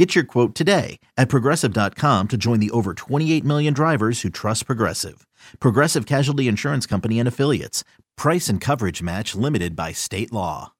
[0.00, 4.64] Get your quote today at progressive.com to join the over 28 million drivers who trust
[4.64, 5.26] Progressive.
[5.58, 7.84] Progressive Casualty Insurance Company and Affiliates.
[8.16, 10.72] Price and coverage match limited by state law.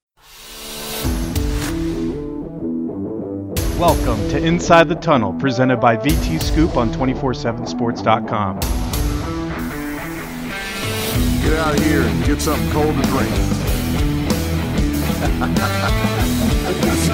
[3.78, 8.60] Welcome to Inside the Tunnel, presented by VT Scoop on 247sports.com.
[11.42, 13.30] Get out of here and get something cold to drink.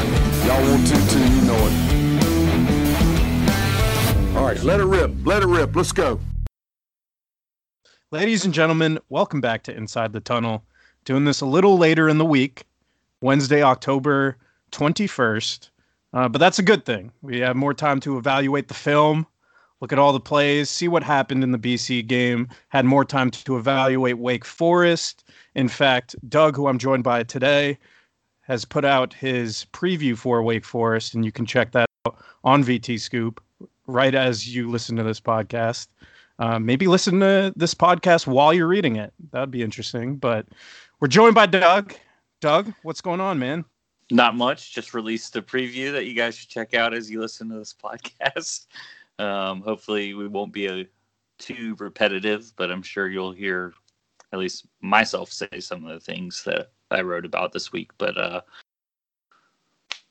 [0.46, 1.95] Y'all want to too, you know it.
[4.46, 5.10] All right, let it rip.
[5.24, 5.74] Let it rip.
[5.74, 6.20] Let's go.
[8.12, 10.62] Ladies and gentlemen, welcome back to Inside the Tunnel.
[11.04, 12.62] Doing this a little later in the week,
[13.20, 14.36] Wednesday, October
[14.70, 15.70] 21st.
[16.12, 17.10] Uh, but that's a good thing.
[17.22, 19.26] We have more time to evaluate the film,
[19.80, 23.32] look at all the plays, see what happened in the BC game, had more time
[23.32, 25.28] to evaluate Wake Forest.
[25.56, 27.78] In fact, Doug, who I'm joined by today,
[28.42, 32.62] has put out his preview for Wake Forest, and you can check that out on
[32.62, 33.42] VT Scoop
[33.86, 35.88] right as you listen to this podcast.
[36.38, 39.12] Uh, maybe listen to this podcast while you're reading it.
[39.32, 40.16] That'd be interesting.
[40.16, 40.46] But
[41.00, 41.94] we're joined by Doug.
[42.40, 43.64] Doug, what's going on, man?
[44.10, 44.72] Not much.
[44.72, 47.74] Just released a preview that you guys should check out as you listen to this
[47.82, 48.66] podcast.
[49.18, 50.86] Um, hopefully, we won't be a,
[51.38, 53.72] too repetitive, but I'm sure you'll hear
[54.32, 57.90] at least myself say some of the things that I wrote about this week.
[57.98, 58.42] But uh,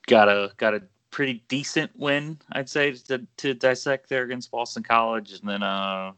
[0.06, 0.82] got a got a
[1.16, 6.12] pretty decent win, I'd say, to, to dissect there against Boston College, and then uh,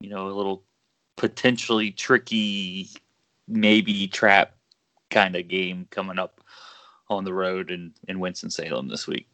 [0.00, 0.62] you know, a little
[1.16, 2.90] potentially tricky,
[3.48, 4.54] maybe trap
[5.08, 6.42] kind of game coming up
[7.08, 9.26] on the road in in Winston Salem this week.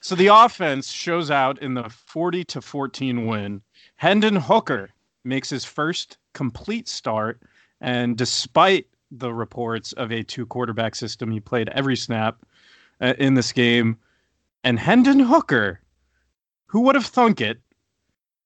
[0.00, 3.60] So the offense shows out in the 40 to 14 win.
[3.96, 4.88] Hendon Hooker
[5.24, 7.38] makes his first complete start,
[7.82, 12.46] and despite the reports of a two quarterback system, he played every snap
[13.02, 13.98] uh, in this game.
[14.64, 15.80] And Hendon Hooker,
[16.66, 17.60] who would have thunk it,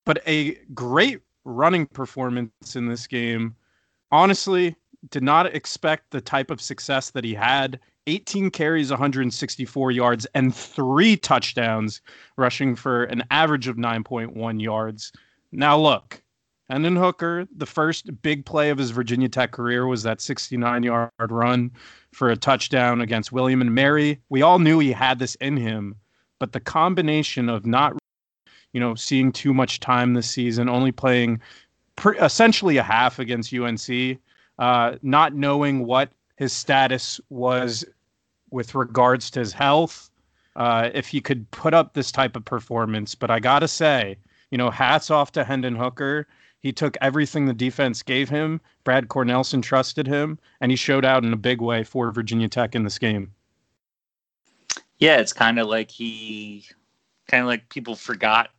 [0.04, 3.54] but a great running performance in this game.
[4.10, 4.74] Honestly,
[5.10, 7.78] did not expect the type of success that he had
[8.08, 12.00] 18 carries, 164 yards, and three touchdowns,
[12.36, 15.12] rushing for an average of 9.1 yards.
[15.52, 16.20] Now, look,
[16.68, 21.10] Hendon Hooker, the first big play of his Virginia Tech career was that 69 yard
[21.30, 21.70] run
[22.12, 24.20] for a touchdown against William and Mary.
[24.30, 25.94] We all knew he had this in him,
[26.38, 27.96] but the combination of not,
[28.72, 31.40] you know, seeing too much time this season, only playing
[31.96, 34.18] pre- essentially a half against UNC,
[34.58, 37.84] uh, not knowing what his status was
[38.50, 40.10] with regards to his health,
[40.56, 43.14] uh, if he could put up this type of performance.
[43.14, 44.16] But I gotta say,
[44.50, 46.26] you know, hats off to Hendon Hooker.
[46.60, 48.60] He took everything the defense gave him.
[48.82, 52.74] Brad Cornelsen trusted him, and he showed out in a big way for Virginia Tech
[52.74, 53.32] in this game.
[54.98, 56.66] Yeah, it's kind of like he,
[57.28, 58.50] kind of like people forgot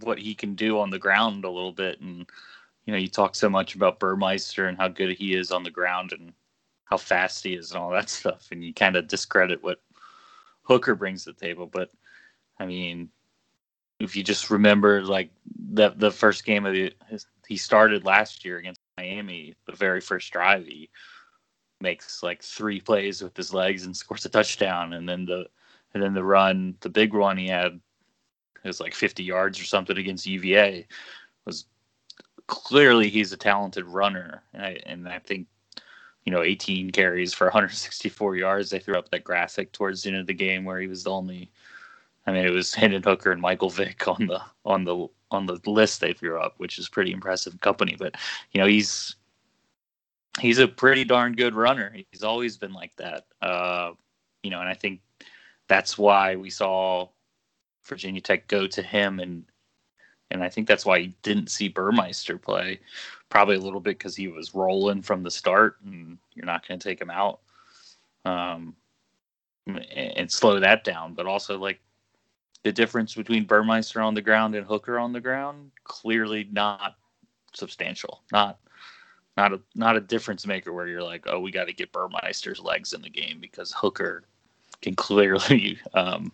[0.00, 2.26] what he can do on the ground a little bit, and
[2.84, 5.70] you know, you talk so much about Burmeister and how good he is on the
[5.70, 6.32] ground and
[6.84, 9.80] how fast he is and all that stuff, and you kind of discredit what
[10.62, 11.66] Hooker brings to the table.
[11.66, 11.90] But
[12.58, 13.10] I mean,
[14.00, 15.30] if you just remember, like
[15.72, 16.92] the the first game of the
[17.46, 20.90] he started last year against Miami, the very first drive, he
[21.80, 25.46] makes like three plays with his legs and scores a touchdown, and then the
[25.94, 27.80] and then the run, the big one he had,
[28.62, 30.86] it was like 50 yards or something against UVA,
[31.46, 31.66] was
[32.48, 35.46] clearly he's a talented runner, and I, and I think
[36.26, 38.68] you know, 18 carries for 164 yards.
[38.68, 41.10] They threw up that graphic towards the end of the game where he was the
[41.10, 41.50] only.
[42.26, 45.60] I mean, it was Hendon Hooker and Michael Vick on the on the on the
[45.66, 47.94] list they threw up, which is pretty impressive company.
[47.96, 48.16] But
[48.50, 49.14] you know, he's
[50.40, 51.94] he's a pretty darn good runner.
[52.10, 53.24] He's always been like that.
[53.40, 53.92] Uh,
[54.42, 55.00] you know, and I think
[55.68, 57.08] that's why we saw
[57.86, 59.44] Virginia Tech go to him and
[60.30, 62.80] and I think that's why he didn't see Burmeister play
[63.28, 66.78] probably a little bit because he was rolling from the start, and you're not going
[66.78, 67.40] to take him out
[68.24, 68.74] um,
[69.66, 71.14] and slow that down.
[71.14, 71.80] But also, like
[72.62, 76.96] the difference between Burmeister on the ground and Hooker on the ground, clearly not
[77.54, 78.22] substantial.
[78.32, 78.58] Not
[79.36, 82.60] not a not a difference maker where you're like, oh, we got to get Burmeister's
[82.60, 84.24] legs in the game because Hooker
[84.82, 86.32] can clearly um,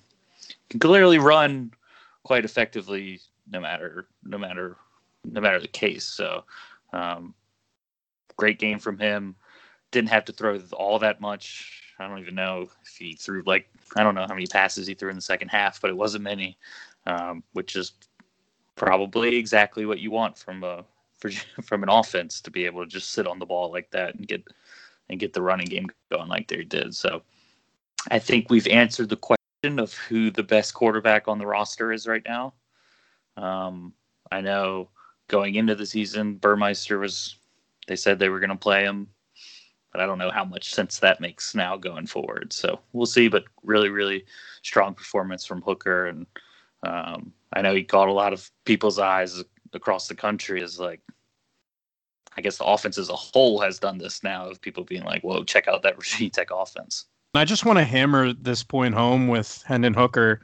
[0.71, 1.73] can clearly run
[2.23, 3.21] quite effectively
[3.51, 4.77] no matter no matter
[5.25, 6.05] no matter the case.
[6.05, 6.45] So
[6.93, 7.35] um,
[8.37, 9.35] great game from him.
[9.91, 11.81] Didn't have to throw all that much.
[11.99, 14.95] I don't even know if he threw like I don't know how many passes he
[14.95, 16.57] threw in the second half, but it wasn't many,
[17.07, 17.93] um, which is
[18.77, 20.85] probably exactly what you want from a
[21.63, 24.27] from an offense to be able to just sit on the ball like that and
[24.27, 24.43] get
[25.09, 26.95] and get the running game going like they did.
[26.95, 27.23] So
[28.11, 32.07] I think we've answered the question of who the best quarterback on the roster is
[32.07, 32.55] right now.
[33.37, 33.93] Um,
[34.31, 34.89] I know
[35.29, 37.37] going into the season, Burmeister was
[37.87, 39.09] they said they were going to play him,
[39.93, 42.53] but I don't know how much sense that makes now going forward.
[42.53, 43.29] So we'll see.
[43.29, 44.25] But really, really
[44.63, 46.27] strong performance from Hooker, and
[46.85, 49.43] um, I know he caught a lot of people's eyes
[49.75, 51.01] across the country is like
[52.37, 55.23] I guess the offense as a whole has done this now of people being like,
[55.23, 59.29] "Whoa, check out that Virginia Tech offense." I just want to hammer this point home
[59.29, 60.43] with Hendon Hooker.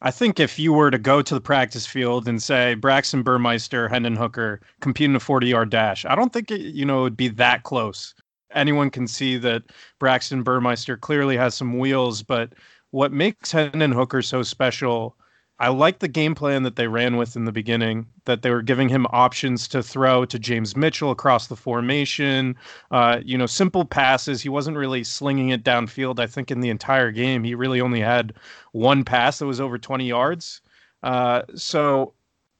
[0.00, 3.88] I think if you were to go to the practice field and say Braxton Burmeister,
[3.88, 7.02] Hendon Hooker compete in a 40 yard dash, I don't think it, you know it
[7.02, 8.14] would be that close.
[8.54, 9.62] Anyone can see that
[9.98, 12.52] Braxton Burmeister clearly has some wheels, but
[12.90, 15.16] what makes Hendon Hooker so special
[15.58, 18.62] I like the game plan that they ran with in the beginning, that they were
[18.62, 22.56] giving him options to throw to James Mitchell across the formation.
[22.90, 24.42] Uh, you know, simple passes.
[24.42, 26.18] He wasn't really slinging it downfield.
[26.18, 28.34] I think in the entire game, he really only had
[28.72, 30.62] one pass that was over 20 yards.
[31.02, 32.14] Uh, so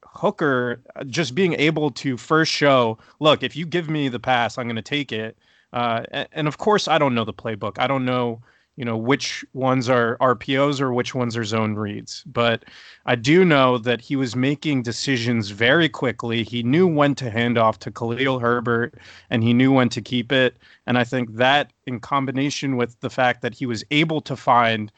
[0.04, 4.66] Hooker just being able to first show, look, if you give me the pass, I'm
[4.66, 5.36] going to take it.
[5.72, 7.78] Uh, and, of course, I don't know the playbook.
[7.78, 8.42] I don't know
[8.76, 12.22] you know which ones are RPOs or which ones are zone reads.
[12.24, 12.64] But
[13.04, 16.42] I do know that he was making decisions very quickly.
[16.42, 18.94] He knew when to hand off to Khalil Herbert
[19.30, 20.56] and he knew when to keep it.
[20.86, 24.90] And I think that in combination with the fact that he was able to find,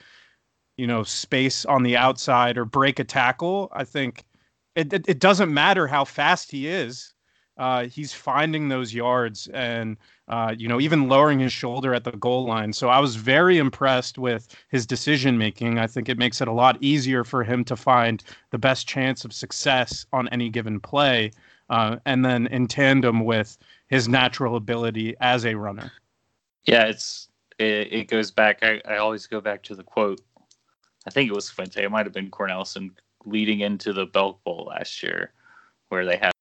[0.76, 4.24] you know, space on the outside or break a tackle, I think
[4.76, 7.12] it, it, it doesn't matter how fast he is.
[7.56, 9.96] Uh, he's finding those yards and
[10.28, 12.72] uh, you know, even lowering his shoulder at the goal line.
[12.72, 15.78] So I was very impressed with his decision making.
[15.78, 19.24] I think it makes it a lot easier for him to find the best chance
[19.24, 21.30] of success on any given play,
[21.68, 25.92] uh, and then in tandem with his natural ability as a runner.
[26.64, 27.28] Yeah, it's
[27.58, 28.60] it, it goes back.
[28.62, 30.20] I, I always go back to the quote.
[31.06, 31.82] I think it was Fuente.
[31.82, 32.92] It might have been Cornelsen
[33.26, 35.32] leading into the Belk Bowl last year,
[35.88, 36.33] where they had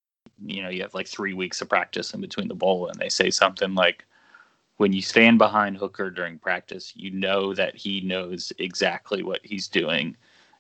[0.46, 3.10] you know you have like three weeks of practice in between the bowl and they
[3.10, 4.06] say something like
[4.78, 9.68] when you stand behind hooker during practice you know that he knows exactly what he's
[9.68, 10.16] doing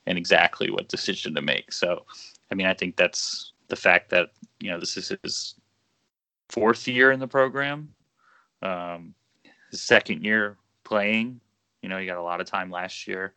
[0.06, 1.71] and exactly what decision to make.
[1.71, 2.06] So
[2.51, 5.56] i mean i think that's the fact that you know this is his
[6.50, 7.94] fourth year in the program
[8.63, 9.13] um,
[9.69, 11.39] his second year playing.
[11.81, 13.33] You know he got a lot of time last year.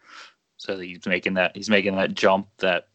[0.57, 2.89] So he's making that he's making that jump that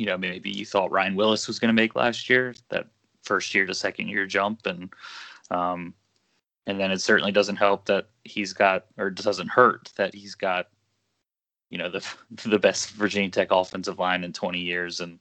[0.00, 2.86] you know maybe you thought Ryan Willis was going to make last year, that
[3.22, 4.88] first year to second year jump, and
[5.50, 5.92] um,
[6.66, 10.68] and then it certainly doesn't help that he's got or doesn't hurt that he's got
[11.68, 12.02] you know the
[12.48, 15.18] the best Virginia Tech offensive line in 20 years and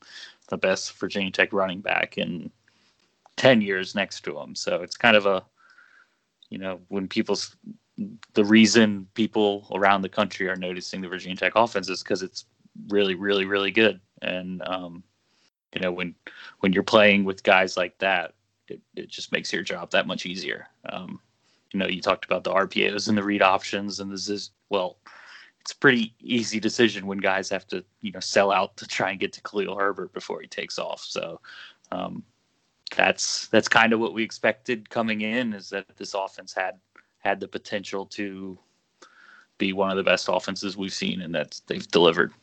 [0.47, 2.49] the best Virginia Tech running back in
[3.35, 4.55] 10 years next to him.
[4.55, 5.43] So it's kind of a
[6.49, 7.53] you know when people's
[8.33, 12.45] the reason people around the country are noticing the Virginia Tech offense is because it's
[12.87, 13.99] really, really, really good.
[14.21, 15.03] And um,
[15.73, 16.15] you know, when
[16.59, 18.33] when you're playing with guys like that,
[18.67, 20.67] it, it just makes your job that much easier.
[20.89, 21.19] Um,
[21.73, 24.97] you know, you talked about the RPOs and the read options, and this is well,
[25.61, 29.11] it's a pretty easy decision when guys have to you know sell out to try
[29.11, 31.01] and get to Khalil Herbert before he takes off.
[31.01, 31.39] So
[31.91, 32.23] um,
[32.95, 36.79] that's that's kind of what we expected coming in is that this offense had
[37.19, 38.57] had the potential to
[39.57, 42.33] be one of the best offenses we've seen, and that they've delivered.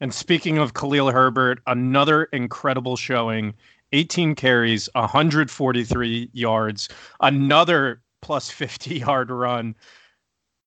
[0.00, 3.54] And speaking of Khalil Herbert, another incredible showing
[3.92, 6.88] 18 carries, 143 yards,
[7.20, 9.74] another plus 50 yard run.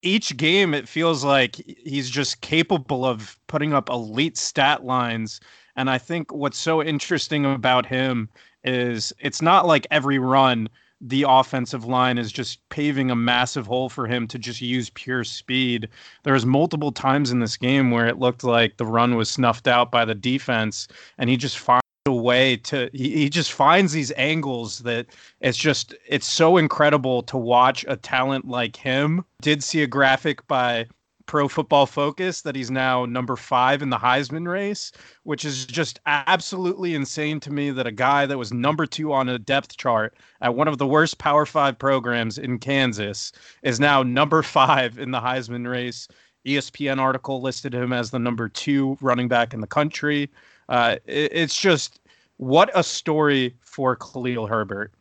[0.03, 5.39] Each game, it feels like he's just capable of putting up elite stat lines.
[5.75, 8.29] And I think what's so interesting about him
[8.63, 10.69] is it's not like every run
[11.01, 15.23] the offensive line is just paving a massive hole for him to just use pure
[15.23, 15.89] speed.
[16.23, 19.67] There was multiple times in this game where it looked like the run was snuffed
[19.67, 23.93] out by the defense, and he just finds a way to he, he just finds
[23.93, 25.07] these angles that
[25.39, 29.25] it's just it's so incredible to watch a talent like him.
[29.41, 30.87] Did see a graphic by
[31.31, 34.91] Pro Football Focus that he's now number five in the Heisman race,
[35.23, 39.29] which is just absolutely insane to me that a guy that was number two on
[39.29, 43.31] a depth chart at one of the worst Power Five programs in Kansas
[43.63, 46.05] is now number five in the Heisman race.
[46.45, 50.29] ESPN article listed him as the number two running back in the country.
[50.67, 52.01] Uh, it, it's just
[52.35, 54.91] what a story for Khalil Herbert.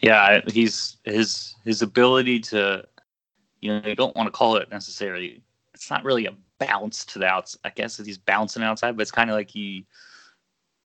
[0.00, 2.86] Yeah, he's his his ability to,
[3.60, 5.42] you know, you don't want to call it necessarily.
[5.74, 7.60] It's not really a bounce to the outside.
[7.64, 9.86] I guess he's bouncing outside, but it's kind of like he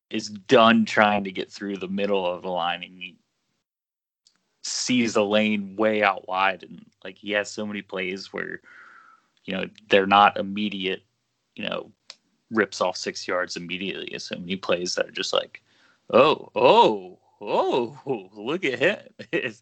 [0.09, 3.17] is done trying to get through the middle of the line and he
[4.63, 8.61] sees the lane way out wide and like he has so many plays where
[9.45, 11.01] you know they're not immediate
[11.55, 11.91] you know
[12.51, 15.63] rips off six yards immediately so many plays that are just like
[16.11, 17.98] oh oh oh
[18.33, 18.98] look at him.
[19.31, 19.62] It's,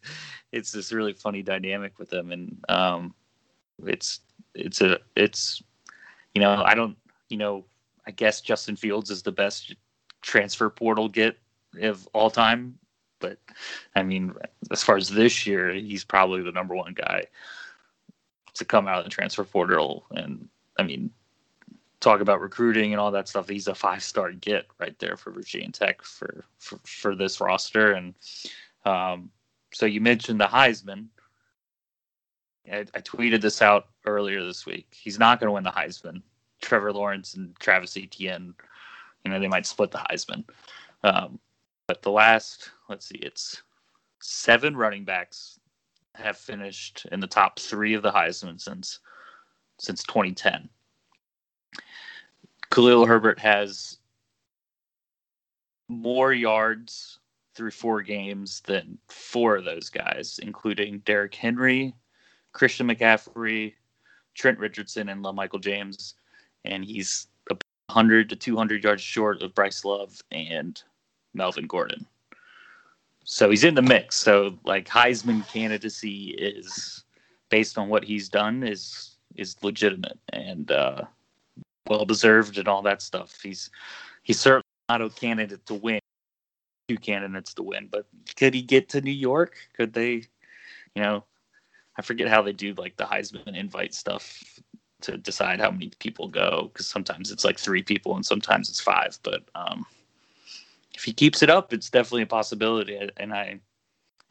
[0.52, 3.14] it's this really funny dynamic with them and um
[3.86, 4.20] it's
[4.54, 5.62] it's a it's
[6.34, 6.96] you know i don't
[7.28, 7.64] you know
[8.06, 9.74] i guess justin fields is the best
[10.22, 11.38] transfer portal get
[11.80, 12.78] of all time.
[13.20, 13.38] But
[13.94, 14.34] i mean
[14.70, 17.26] as far as this year he's probably the number one guy
[18.54, 20.06] to come out of the transfer portal.
[20.10, 21.10] And i mean
[22.00, 23.48] talk about recruiting and all that stuff.
[23.48, 27.92] He's a five star get right there for Virginia Tech for for, for this roster.
[27.92, 28.14] And
[28.84, 29.30] um,
[29.72, 31.06] so you mentioned the Heisman.
[32.70, 34.86] I, I, tweeted this out earlier this week.
[34.90, 36.22] He's not going to win the Heisman.
[36.60, 38.54] Trevor Lawrence and Travis Etienne,
[39.24, 40.44] you know, they might split the Heisman.
[41.02, 41.38] Um,
[41.86, 43.62] but the last, let's see, it's
[44.20, 45.58] seven running backs
[46.14, 49.00] have finished in the top three of the Heisman since
[49.78, 50.68] since 2010.
[52.70, 53.98] Khalil Herbert has
[55.88, 57.18] more yards
[57.54, 61.94] through four games than four of those guys, including Derrick Henry,
[62.52, 63.74] Christian McCaffrey,
[64.34, 66.14] Trent Richardson, and Michael James.
[66.64, 67.26] And he's
[67.90, 70.80] 100 to 200 yards short of Bryce Love and
[71.34, 72.06] Melvin Gordon.
[73.24, 74.16] So he's in the mix.
[74.16, 77.04] So like Heisman candidacy is
[77.48, 80.18] based on what he's done is is legitimate.
[80.32, 81.02] And uh,
[81.90, 83.38] well deserved and all that stuff.
[83.42, 83.68] He's
[84.22, 86.00] he's certainly not a candidate to win.
[86.88, 88.06] Two candidates to win, but
[88.36, 89.54] could he get to New York?
[89.76, 90.24] Could they,
[90.94, 91.24] you know,
[91.96, 94.42] I forget how they do like the Heisman invite stuff
[95.02, 98.80] to decide how many people go because sometimes it's like three people and sometimes it's
[98.80, 99.18] five.
[99.22, 99.86] But um,
[100.94, 102.98] if he keeps it up, it's definitely a possibility.
[103.16, 103.60] And I,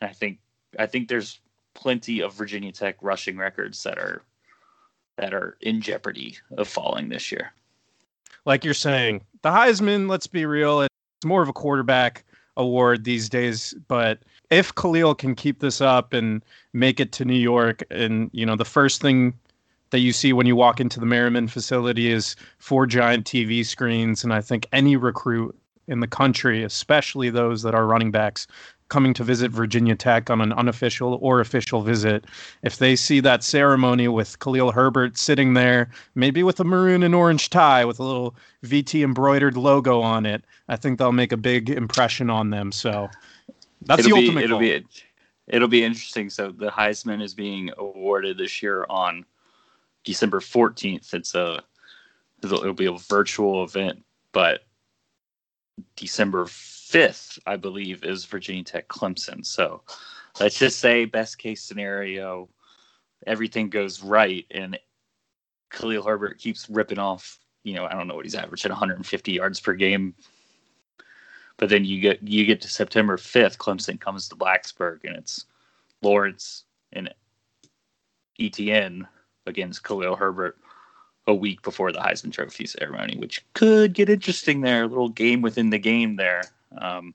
[0.01, 0.39] and I think
[0.77, 1.39] I think there's
[1.75, 4.21] plenty of Virginia Tech rushing records that are
[5.19, 7.51] that are in jeopardy of falling this year.
[8.45, 10.89] Like you're saying, the Heisman, let's be real, it's
[11.25, 12.23] more of a quarterback
[12.55, 17.33] award these days, but if Khalil can keep this up and make it to New
[17.33, 19.33] York and you know the first thing
[19.91, 24.23] that you see when you walk into the Merryman facility is four giant TV screens
[24.23, 25.55] and I think any recruit
[25.87, 28.47] in the country, especially those that are running backs,
[28.89, 32.25] coming to visit Virginia Tech on an unofficial or official visit,
[32.63, 37.15] if they see that ceremony with Khalil Herbert sitting there, maybe with a maroon and
[37.15, 41.37] orange tie with a little VT embroidered logo on it, I think they'll make a
[41.37, 42.71] big impression on them.
[42.71, 43.09] So
[43.81, 44.67] that's it'll the ultimate be, it'll goal.
[44.67, 44.85] Be,
[45.47, 46.29] it'll be interesting.
[46.29, 49.25] So the Heisman is being awarded this year on
[50.03, 51.13] December 14th.
[51.13, 51.61] It's a
[52.43, 54.63] it'll be a virtual event, but
[55.95, 56.45] December
[56.91, 59.45] 5th, I believe, is Virginia Tech Clemson.
[59.45, 59.81] So
[60.39, 62.49] let's just say, best case scenario,
[63.27, 64.77] everything goes right and
[65.69, 69.59] Khalil Herbert keeps ripping off, you know, I don't know what he's averaging 150 yards
[69.59, 70.15] per game.
[71.57, 75.45] But then you get you get to September 5th, Clemson comes to Blacksburg and it's
[76.01, 77.13] Lawrence and
[78.39, 79.05] Etienne
[79.45, 80.57] against Khalil Herbert
[81.27, 84.83] a week before the Heisman Trophy ceremony, which could get interesting there.
[84.83, 86.43] A little game within the game there.
[86.77, 87.13] Um,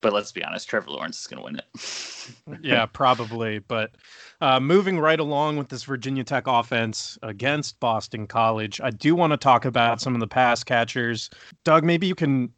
[0.00, 2.60] but let's be honest, Trevor Lawrence is going to win it.
[2.62, 3.60] yeah, probably.
[3.60, 3.92] But
[4.40, 9.32] uh, moving right along with this Virginia Tech offense against Boston College, I do want
[9.32, 11.30] to talk about some of the pass catchers.
[11.64, 12.52] Doug, maybe you can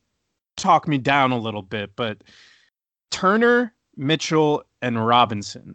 [0.57, 2.25] talk me down a little bit, but
[3.11, 5.75] Turner, Mitchell, and Robinson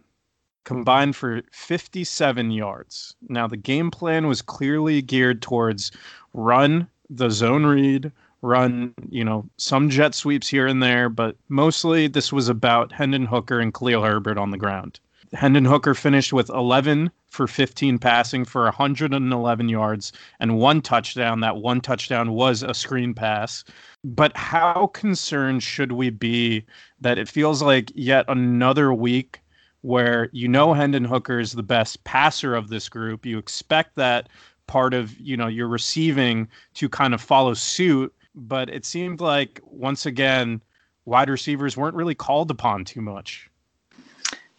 [0.64, 3.14] combined for 57 yards.
[3.28, 5.92] Now, the game plan was clearly geared towards
[6.34, 12.06] run the zone read, run, you know, some jet sweeps here and there, but mostly
[12.06, 15.00] this was about Hendon Hooker and Khalil Herbert on the ground.
[15.32, 21.40] Hendon Hooker finished with 11 for 15 passing for 111 yards and one touchdown.
[21.40, 23.62] That one touchdown was a screen pass.
[24.02, 26.64] But how concerned should we be
[27.00, 29.40] that it feels like yet another week
[29.82, 33.24] where you know Hendon Hooker is the best passer of this group?
[33.24, 34.28] You expect that
[34.66, 39.60] part of you know your receiving to kind of follow suit but it seemed like
[39.64, 40.62] once again
[41.04, 43.50] wide receivers weren't really called upon too much.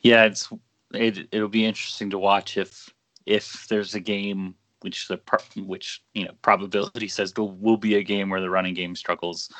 [0.02, 0.50] Yeah, it's
[0.94, 2.90] it, it'll be interesting to watch if
[3.26, 5.20] if there's a game which the
[5.58, 9.52] which you know probability says there will be a game where the running game struggles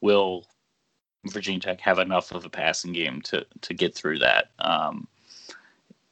[0.00, 0.46] will
[1.26, 4.50] Virginia Tech have enough of a passing game to to get through that.
[4.58, 5.08] Um,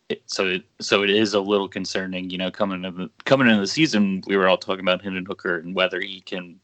[0.08, 3.60] it, so it, so it is a little concerning, you know, coming into coming into
[3.60, 4.22] the season.
[4.26, 6.60] We were all talking about Hendon Hooker and whether he can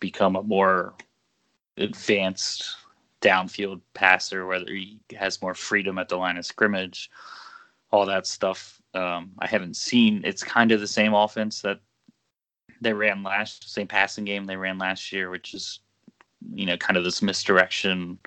[0.00, 0.94] become a more
[1.76, 2.76] advanced
[3.20, 7.10] downfield passer, whether he has more freedom at the line of scrimmage,
[7.90, 8.80] all that stuff.
[8.94, 10.22] Um, I haven't seen.
[10.24, 11.80] It's kind of the same offense that
[12.80, 15.80] they ran last, same passing game they ran last year, which is,
[16.54, 18.18] you know, kind of this misdirection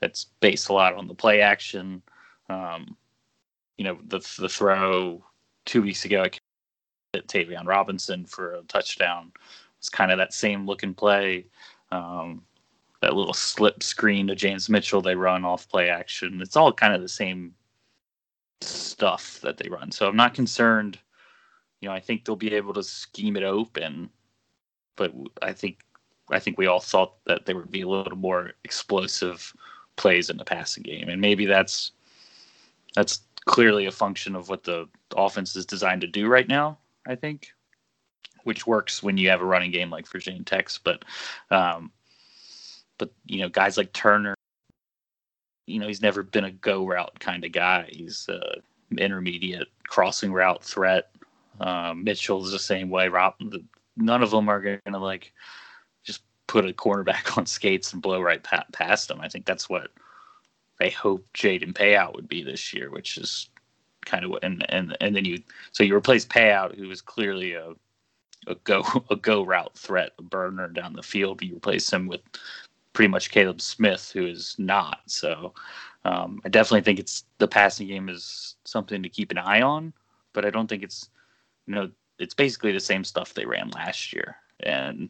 [0.00, 2.02] that's based a lot on the play action.
[2.48, 2.96] Um,
[3.76, 5.24] you know, the the throw
[5.66, 6.24] two weeks ago
[7.14, 9.32] at Tayvion Robinson for a touchdown
[9.80, 11.46] was kind of that same look and play.
[11.90, 12.42] Um,
[13.00, 16.40] that little slip screen to James Mitchell they run off play action.
[16.42, 17.54] It's all kind of the same
[18.60, 19.90] stuff that they run.
[19.90, 20.98] So I'm not concerned.
[21.80, 24.10] You know, I think they'll be able to scheme it open,
[24.96, 25.78] but I think
[26.30, 29.52] I think we all thought that there would be a little more explosive
[29.96, 31.92] plays in the passing game, and maybe that's
[32.94, 36.78] that's clearly a function of what the offense is designed to do right now.
[37.06, 37.52] I think,
[38.44, 41.04] which works when you have a running game like Virginia Tech's, but
[41.50, 41.90] um,
[42.98, 44.34] but you know, guys like Turner,
[45.66, 47.88] you know, he's never been a go route kind of guy.
[47.90, 48.60] He's a
[48.96, 51.10] intermediate crossing route threat.
[51.60, 53.08] Um, Mitchell's the same way.
[53.08, 53.62] Rob, the,
[53.96, 55.32] none of them are going to like
[56.02, 59.20] just put a cornerback on skates and blow right pa- past them.
[59.20, 59.90] I think that's what
[60.78, 63.50] they hope Jaden Payoute would be this year, which is
[64.04, 64.44] kind of what.
[64.44, 65.42] And and and then you
[65.72, 67.74] so you replace Payoute, who is clearly a
[68.46, 71.42] a go a go route threat, a burner down the field.
[71.42, 72.20] You replace him with
[72.92, 75.00] pretty much Caleb Smith, who is not.
[75.06, 75.54] So
[76.04, 79.92] um, I definitely think it's the passing game is something to keep an eye on,
[80.32, 81.08] but I don't think it's
[81.66, 85.08] you know it's basically the same stuff they ran last year, and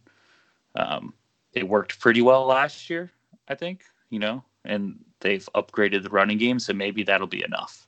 [0.76, 1.14] um,
[1.52, 3.10] it worked pretty well last year.
[3.48, 7.86] I think you know, and they've upgraded the running game, so maybe that'll be enough.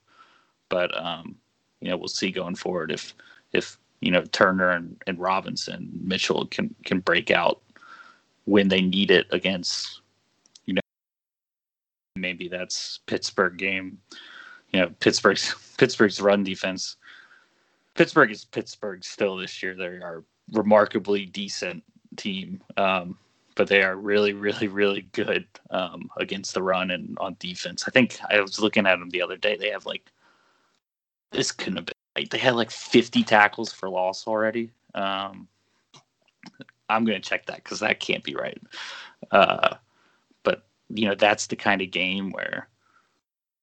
[0.69, 1.37] But um,
[1.81, 3.15] you know, we'll see going forward if
[3.53, 7.63] if you know Turner and, and Robinson, Mitchell can can break out
[8.45, 10.01] when they need it against,
[10.67, 10.81] you know,
[12.17, 13.99] maybe that's Pittsburgh game.
[14.73, 16.97] You know, Pittsburgh's Pittsburgh's run defense.
[17.95, 19.75] Pittsburgh is Pittsburgh still this year.
[19.75, 21.85] They are remarkably decent
[22.17, 23.17] team, um,
[23.55, 27.85] but they are really, really, really good um, against the run and on defense.
[27.87, 29.57] I think I was looking at them the other day.
[29.57, 30.11] They have like
[31.31, 32.02] this couldn't have been.
[32.17, 32.29] Right.
[32.29, 34.71] They had like 50 tackles for loss already.
[34.95, 35.49] Um,
[36.89, 38.61] I'm going to check that because that can't be right.
[39.31, 39.77] Uh,
[40.43, 42.69] but you know, that's the kind of game where,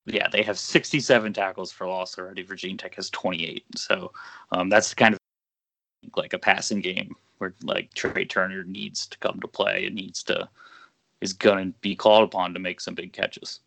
[0.05, 2.41] yeah, they have 67 tackles for loss already.
[2.41, 3.63] Virginia Tech has 28.
[3.75, 4.11] So
[4.51, 5.19] um, that's the kind of
[6.15, 10.23] like a passing game where like Tre Turner needs to come to play and needs
[10.23, 10.49] to
[11.21, 13.59] is to be called upon to make some big catches.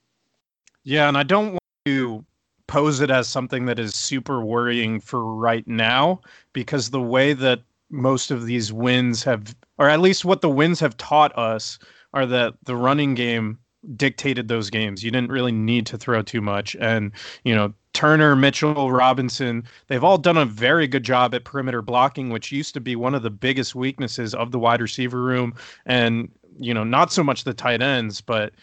[0.85, 2.25] Yeah, and I don't want to
[2.73, 6.19] pose it as something that is super worrying for right now
[6.55, 10.81] because the way that most of these wins have, or at least what the wins
[10.81, 11.79] have taught us,
[12.15, 13.59] are that the running game
[13.95, 15.05] dictated those games.
[15.05, 16.75] You didn't really need to throw too much.
[16.81, 17.13] And,
[17.45, 22.31] you know, Turner, Mitchell, Robinson, they've all done a very good job at perimeter blocking,
[22.31, 25.53] which used to be one of the biggest weaknesses of the wide receiver room.
[25.85, 28.55] And, you know, not so much the tight ends, but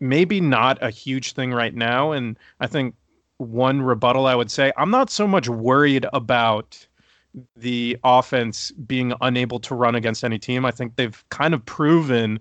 [0.00, 2.12] maybe not a huge thing right now.
[2.12, 2.94] And I think
[3.38, 6.86] one rebuttal I would say, I'm not so much worried about
[7.56, 10.64] the offense being unable to run against any team.
[10.64, 12.36] I think they've kind of proven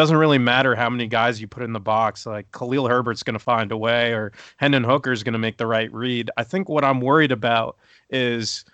[0.00, 2.24] it doesn't really matter how many guys you put in the box.
[2.24, 5.66] Like Khalil Herbert's going to find a way, or Hendon Hooker's going to make the
[5.66, 6.30] right read.
[6.38, 7.76] I think what I'm worried about
[8.08, 8.64] is,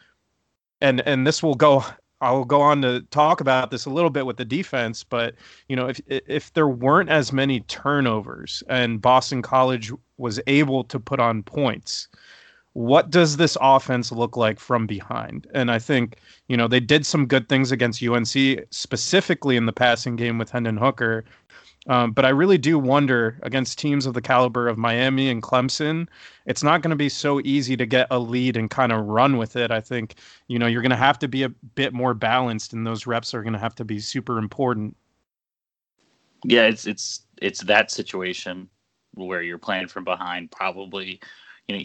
[0.81, 1.85] and and this will go.
[2.20, 5.35] I'll go on to talk about this a little bit with the defense, but
[5.68, 10.98] you know, if if there weren't as many turnovers and Boston College was able to
[10.98, 12.09] put on points,
[12.72, 15.46] what does this offense look like from behind?
[15.55, 19.72] And I think, you know, they did some good things against UNC, specifically in the
[19.72, 21.24] passing game with Hendon Hooker.
[21.88, 26.09] Um, but I really do wonder against teams of the caliber of Miami and Clemson,
[26.44, 29.37] it's not going to be so easy to get a lead and kind of run
[29.37, 29.70] with it.
[29.70, 30.16] I think,
[30.49, 33.35] you know, you're going to have to be a bit more balanced, and those reps
[33.35, 34.96] are going to have to be super important.
[36.44, 38.68] Yeah, it's it's it's that situation
[39.14, 40.51] where you're playing from behind.
[40.51, 41.20] Probably,
[41.68, 41.85] you know,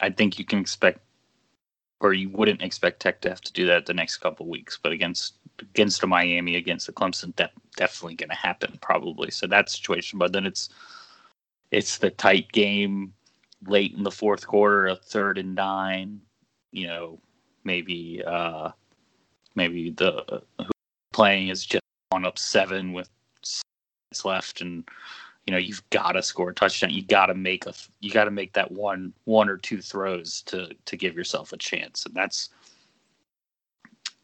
[0.00, 1.00] I think you can expect,
[2.04, 4.78] or you wouldn't expect Tech to have to do that the next couple weeks.
[4.80, 9.30] But against against a Miami, against the Clemson, that definitely going to happen probably.
[9.30, 10.18] So that situation.
[10.18, 10.68] But then it's
[11.70, 13.12] it's the tight game
[13.66, 16.20] late in the fourth quarter, a third and nine.
[16.72, 17.18] You know,
[17.64, 18.70] maybe uh
[19.54, 20.70] maybe the uh, who
[21.12, 23.08] playing is just on up seven with
[24.10, 24.84] minutes left and
[25.46, 26.90] you know you've got to score a touchdown.
[26.90, 30.42] You got to make a you got to make that one one or two throws
[30.42, 32.50] to to give yourself a chance, and that's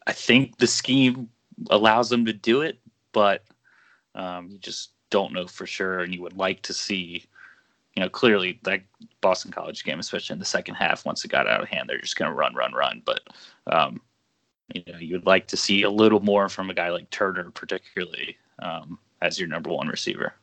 [0.07, 1.29] I think the scheme
[1.69, 2.79] allows them to do it,
[3.11, 3.43] but
[4.15, 7.25] um, you just don't know for sure, and you would like to see.
[7.95, 8.83] You know, clearly that
[9.19, 11.99] Boston College game, especially in the second half, once it got out of hand, they're
[11.99, 13.01] just going to run, run, run.
[13.05, 13.19] But
[13.67, 13.99] um,
[14.73, 18.37] you know, you'd like to see a little more from a guy like Turner, particularly
[18.59, 20.33] um, as your number one receiver.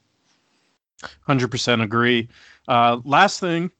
[1.28, 2.28] 100% agree.
[2.66, 3.70] Uh, last thing,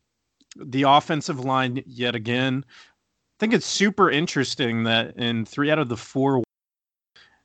[0.57, 2.65] the offensive line, yet again.
[2.69, 6.43] I think it's super interesting that in three out of the four,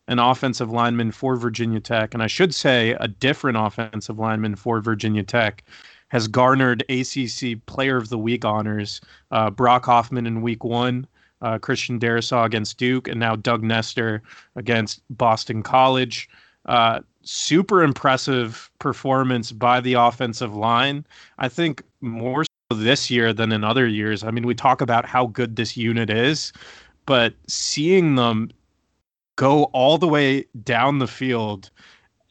[0.07, 4.81] an offensive lineman for Virginia Tech, and I should say a different offensive lineman for
[4.81, 5.63] Virginia Tech,
[6.09, 9.01] has garnered ACC Player of the Week honors.
[9.31, 11.07] Uh, Brock Hoffman in week one,
[11.41, 14.21] uh, Christian Darrisaw against Duke, and now Doug Nester
[14.55, 16.29] against Boston College.
[16.65, 21.05] Uh, super impressive performance by the offensive line.
[21.37, 24.23] I think more so this year than in other years.
[24.23, 26.53] I mean, we talk about how good this unit is,
[27.05, 28.51] but seeing them
[29.35, 31.69] go all the way down the field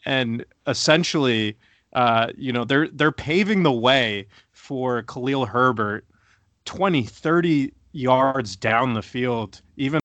[0.05, 1.57] and essentially
[1.95, 6.05] uh, you know they're they're paving the way for Khalil Herbert
[6.65, 10.01] 20 30 yards down the field even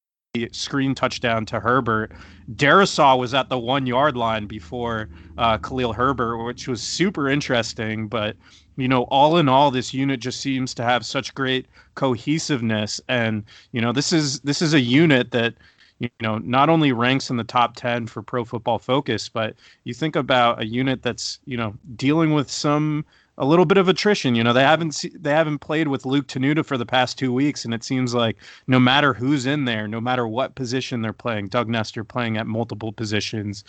[0.52, 2.12] screen touchdown to Herbert.
[2.56, 8.08] Darrisaw was at the one yard line before uh, Khalil Herbert, which was super interesting.
[8.08, 8.36] But
[8.78, 13.43] you know, all in all, this unit just seems to have such great cohesiveness, and
[13.71, 15.56] you know, this is this is a unit that
[16.00, 19.93] you know not only ranks in the top 10 for pro football focus but you
[19.93, 23.04] think about a unit that's you know dealing with some
[23.38, 24.36] a little bit of attrition.
[24.36, 27.32] You know, they haven't se- they haven't played with Luke Tenuta for the past two
[27.32, 31.13] weeks, and it seems like no matter who's in there, no matter what position they're
[31.13, 33.63] playing, Doug Nester playing at multiple positions,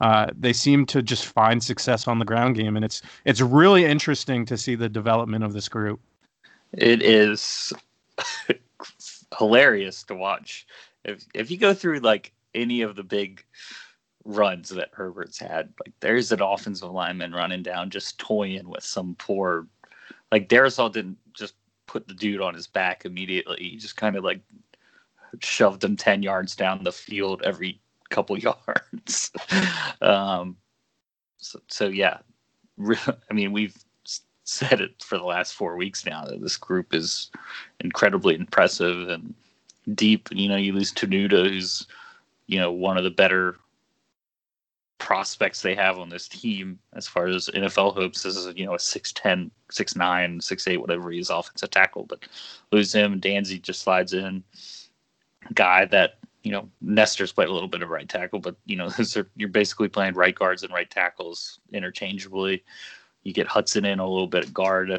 [0.00, 3.84] uh, they seem to just find success on the ground game, and it's it's really
[3.84, 6.00] interesting to see the development of this group.
[6.72, 7.72] It is
[9.38, 10.66] hilarious to watch.
[11.04, 13.44] If if you go through like any of the big
[14.26, 15.72] runs that Herbert's had.
[15.84, 19.66] Like there's an offensive lineman running down, just toying with some poor.
[20.32, 21.54] Like Darrisaw didn't just
[21.86, 23.58] put the dude on his back immediately.
[23.58, 24.40] He just kind of like
[25.40, 29.30] shoved him ten yards down the field every couple yards.
[30.02, 30.56] um,
[31.38, 32.18] so, so yeah,
[33.30, 33.76] I mean we've
[34.44, 37.30] said it for the last four weeks now that this group is
[37.80, 39.34] incredibly impressive and
[39.94, 40.30] deep.
[40.30, 41.86] And you know, you lose Tenuta, who's
[42.48, 43.56] you know one of the better
[44.98, 48.74] prospects they have on this team as far as NFL hopes This is you know
[48.74, 52.04] a 6'10, 6'9, 6'8, whatever he's offensive tackle.
[52.04, 52.20] But
[52.72, 54.42] lose him, Dzansi just slides in.
[55.54, 58.90] Guy that, you know, Nester's played a little bit of right tackle, but you know,
[59.16, 62.64] are, you're basically playing right guards and right tackles interchangeably.
[63.22, 64.90] You get Hudson in a little bit of guard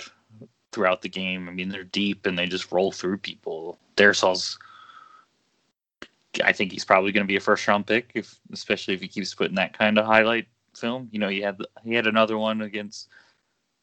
[0.71, 1.49] throughout the game.
[1.49, 3.79] I mean, they're deep and they just roll through people.
[3.95, 4.59] Darrisaw's
[6.43, 9.07] I think he's probably going to be a first round pick, if especially if he
[9.07, 11.09] keeps putting that kind of highlight film.
[11.11, 13.09] You know, he had he had another one against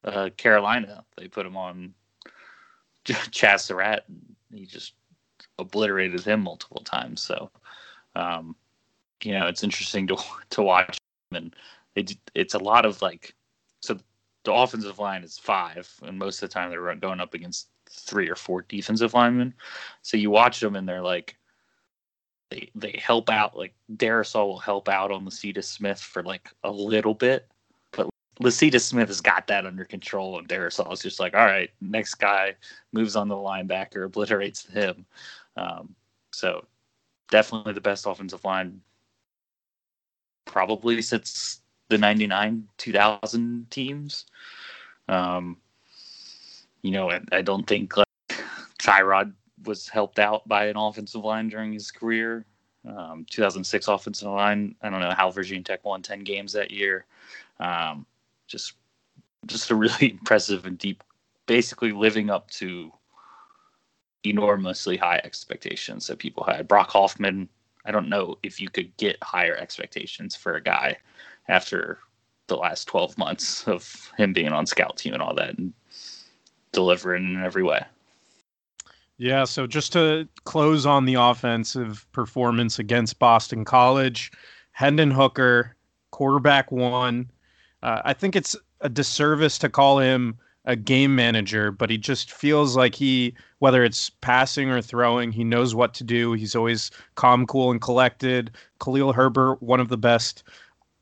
[0.05, 1.05] uh, Carolina.
[1.17, 1.95] They put him on
[3.05, 4.95] Chazz Surratt, and he just
[5.59, 7.21] obliterated him multiple times.
[7.23, 7.51] So,
[8.17, 8.57] um,
[9.23, 10.17] you know, it's interesting to
[10.51, 10.97] to watch,
[11.31, 11.57] him, and
[11.95, 13.35] it, it's a lot of like
[13.81, 13.99] so.
[14.45, 18.29] The offensive line is five, and most of the time they're going up against three
[18.29, 19.55] or four defensive linemen.
[20.03, 21.39] So you watch them, and they're like
[22.55, 26.71] they they help out like Darrisaw will help out on Lecitus Smith for like a
[26.71, 27.49] little bit,
[27.93, 28.09] but
[28.41, 32.15] Lecitus Smith has got that under control, and Darrisaw is just like, all right, next
[32.15, 32.55] guy
[32.93, 35.05] moves on the linebacker, obliterates him.
[35.57, 35.95] Um,
[36.33, 36.65] so
[37.31, 38.81] definitely the best offensive line,
[40.45, 44.27] probably since the '99 2000 teams.
[45.09, 45.57] Um,
[46.83, 48.07] you know, I, I don't think like
[48.81, 49.33] Tyrod
[49.67, 52.45] was helped out by an offensive line during his career.
[52.87, 54.75] Um, 2006 offensive line.
[54.83, 57.07] I don't know how Virginia Tech won 10 games that year.
[57.59, 58.07] Um,
[58.47, 58.75] just,
[59.47, 61.03] just a really impressive and deep,
[61.47, 62.93] basically living up to
[64.25, 66.69] enormously high expectations that people had.
[66.69, 67.49] Brock Hoffman.
[67.87, 70.97] I don't know if you could get higher expectations for a guy
[71.49, 71.99] after
[72.47, 75.73] the last 12 months of him being on scout team and all that and
[76.73, 77.85] delivering in every way.
[79.17, 84.33] Yeah, so just to close on the offensive performance against Boston College,
[84.73, 85.77] Hendon Hooker,
[86.11, 87.31] quarterback one.
[87.83, 92.33] Uh, I think it's a disservice to call him a game manager, but he just
[92.33, 96.33] feels like he, whether it's passing or throwing, he knows what to do.
[96.33, 98.51] He's always calm, cool, and collected.
[98.83, 100.43] Khalil Herbert, one of the best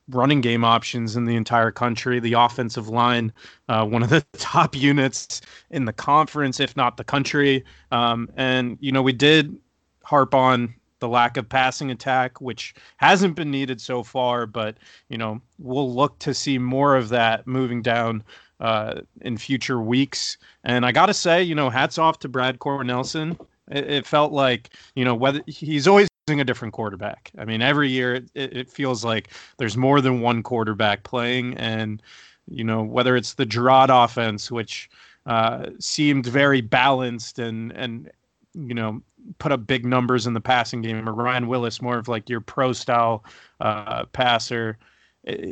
[0.09, 2.21] running game options in the entire country.
[2.21, 3.33] The offensive line,
[3.69, 7.65] uh, one of the top units in the conference, if not the country.
[7.91, 9.57] Um, and you know, we did
[10.05, 15.19] harp on the lack of passing attack, which hasn't been needed so far, but you
[15.19, 18.23] know, we'll look to see more of that moving down
[18.61, 20.39] uh, in future weeks.
[20.63, 23.37] And I got to say, you know, hats off to Brad Cornelsen.
[23.73, 27.33] It, it, felt like, you know, whether he's always using a different quarterback.
[27.39, 31.57] I mean, every year it, it feels like there's more than one quarterback playing.
[31.57, 32.03] And,
[32.49, 34.89] you know, whether it's the Jerod offense, which
[35.27, 38.11] uh, seemed very balanced and, and,
[38.55, 39.03] you know,
[39.39, 42.41] put up big numbers in the passing game, or Ryan Willis, more of like your
[42.41, 43.25] pro style
[43.61, 44.79] uh, passer.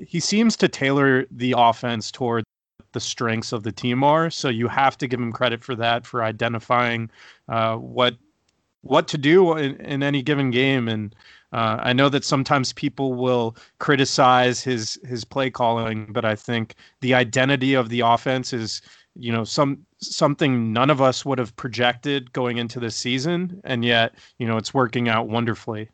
[0.07, 2.45] He seems to tailor the offense toward
[2.93, 4.31] the strengths of the team are.
[4.31, 7.11] So you have to give him credit for that, for identifying
[7.49, 8.17] uh, what
[8.83, 10.89] what to do in, in any given game.
[10.89, 11.15] And
[11.53, 16.75] uh, I know that sometimes people will criticize his his play calling, but I think
[17.01, 18.83] the identity of the offense is
[19.17, 23.85] you know some something none of us would have projected going into the season, and
[23.85, 25.89] yet you know it's working out wonderfully.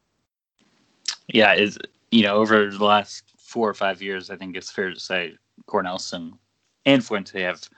[1.29, 1.79] Yeah, is
[2.11, 5.35] you know over the last four or five years, I think it's fair to say
[5.67, 6.39] Cornelsen
[6.87, 7.69] and Fuente have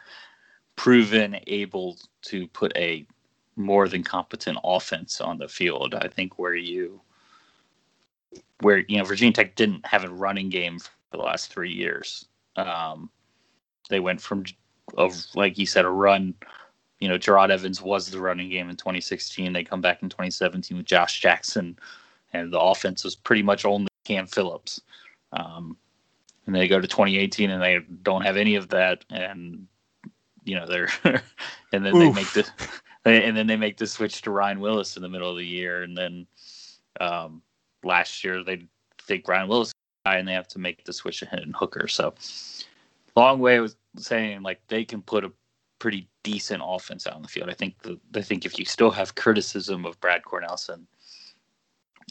[0.77, 3.05] proven able to put a
[3.57, 5.95] more than competent offense on the field.
[5.95, 7.01] I think where you
[8.61, 12.27] where you know Virginia Tech didn't have a running game for the last three years.
[12.57, 13.11] Um,
[13.89, 14.45] they went from
[14.97, 16.35] of like you said a run.
[17.01, 19.53] You know, Jerod Evans was the running game in 2016.
[19.53, 21.79] They come back in 2017 with Josh Jackson,
[22.33, 24.81] and the offense was pretty much only Cam Phillips.
[25.33, 25.77] Um,
[26.49, 29.67] and they go to 2018 and they don't have any of that and
[30.45, 32.01] you know they're and then Oof.
[32.01, 32.49] they make the
[33.05, 35.83] and then they make the switch to Ryan Willis in the middle of the year
[35.83, 36.27] and then
[37.01, 37.43] um,
[37.85, 38.67] last year they
[39.03, 39.73] think Ryan Willis
[40.07, 42.15] and they have to make the switch to Hendon Hooker so
[43.15, 45.33] long way of saying like they can put a
[45.79, 48.91] pretty decent offense out on the field I think the, I think if you still
[48.91, 50.87] have criticism of Brad Cornelsen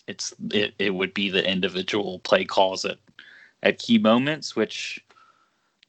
[0.06, 3.00] it's it, it would be the individual play calls that
[3.64, 5.04] at key moments, which,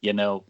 [0.01, 0.43] you know,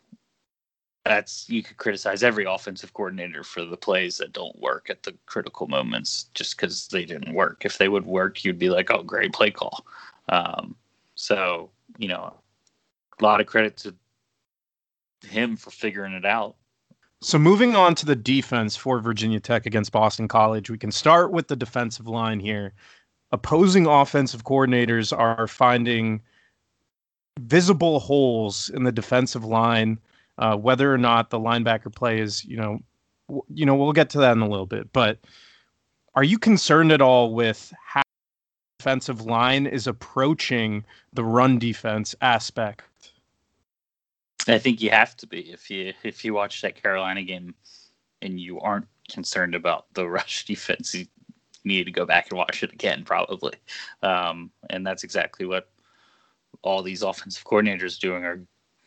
[1.06, 5.16] that's you could criticize every offensive coordinator for the plays that don't work at the
[5.26, 7.64] critical moments just because they didn't work.
[7.66, 9.86] If they would work, you'd be like, oh, great play call.
[10.28, 10.76] Um,
[11.16, 12.34] so, you know,
[13.20, 13.96] a lot of credit to
[15.28, 16.56] him for figuring it out.
[17.22, 21.32] So moving on to the defense for Virginia Tech against Boston College, we can start
[21.32, 22.74] with the defensive line here.
[23.32, 26.22] Opposing offensive coordinators are finding
[27.40, 30.00] visible holes in the defensive line,
[30.38, 32.80] uh, whether or not the linebacker play is, you know,
[33.28, 34.92] w- you know, we'll get to that in a little bit.
[34.94, 35.20] But
[36.16, 42.16] are you concerned at all with how the defensive line is approaching the run defense
[42.22, 42.84] aspect?
[44.48, 47.54] I think you have to be if you if you watch that Carolina game
[48.22, 51.06] and you aren't concerned about the rush defense, you
[51.64, 53.56] need to go back and watch it again probably.
[54.02, 55.70] Um, and that's exactly what
[56.62, 58.42] all these offensive coordinators doing are,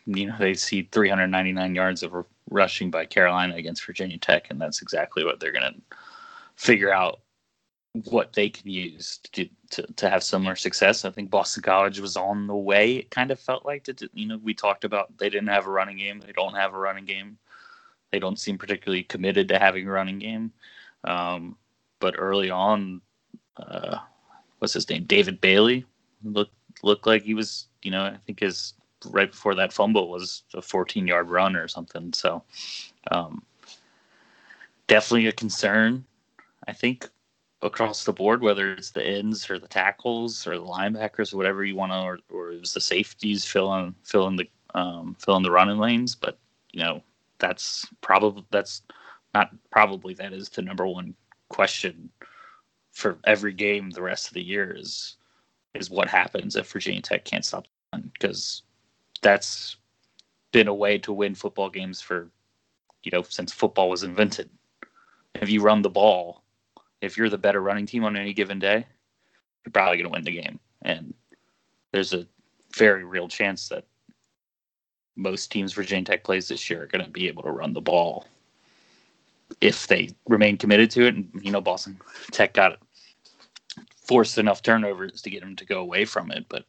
[0.07, 2.15] you know, they see 399 yards of
[2.51, 5.97] rushing by Carolina against Virginia Tech, and that's exactly what they're going to
[6.57, 7.21] figure out
[8.05, 11.05] what they can use to, to, to have similar success.
[11.05, 12.97] I think Boston College was on the way.
[12.97, 15.71] It kind of felt like to, you know, we talked about they didn't have a
[15.71, 16.21] running game.
[16.21, 17.39] They don't have a running game.
[18.11, 20.53] They don't seem particularly committed to having a running game.
[21.05, 21.57] Um,
[22.01, 23.01] but early on,
[23.57, 23.99] uh,
[24.59, 25.05] what's his name?
[25.05, 25.85] David Bailey
[26.25, 28.75] looked looked like he was, you know, I think his
[29.07, 32.12] right before that fumble was a 14 yard run or something.
[32.12, 32.42] So,
[33.11, 33.42] um,
[34.87, 36.05] definitely a concern.
[36.68, 37.09] I think
[37.62, 41.64] across the board, whether it's the ends or the tackles or the linebackers or whatever
[41.64, 45.51] you want to, or, or it was the safeties filling filling the um, filling the
[45.51, 46.14] running lanes.
[46.14, 46.38] But
[46.73, 47.03] you know,
[47.38, 48.83] that's probably that's
[49.35, 51.14] not probably that is the number one
[51.49, 52.11] question
[52.92, 55.16] for every game the rest of the year is
[55.75, 58.11] is what happens if Virginia Tech can't stop them?
[58.13, 58.63] because
[59.21, 59.77] that's
[60.53, 62.31] been a way to win football games for
[63.03, 64.51] you know since football was invented.
[65.35, 66.43] If you run the ball,
[67.01, 68.87] if you're the better running team on any given day,
[69.65, 70.61] you're probably going to win the game.
[70.83, 71.15] And
[71.91, 72.27] there's a
[72.77, 73.85] very real chance that
[75.17, 77.81] most teams Virginia Tech plays this year are going to be able to run the
[77.81, 78.27] ball
[79.61, 81.15] if they remain committed to it.
[81.15, 81.99] And you know, Boston
[82.31, 82.79] Tech got
[84.12, 86.44] forced enough turnovers to get them to go away from it.
[86.51, 86.66] But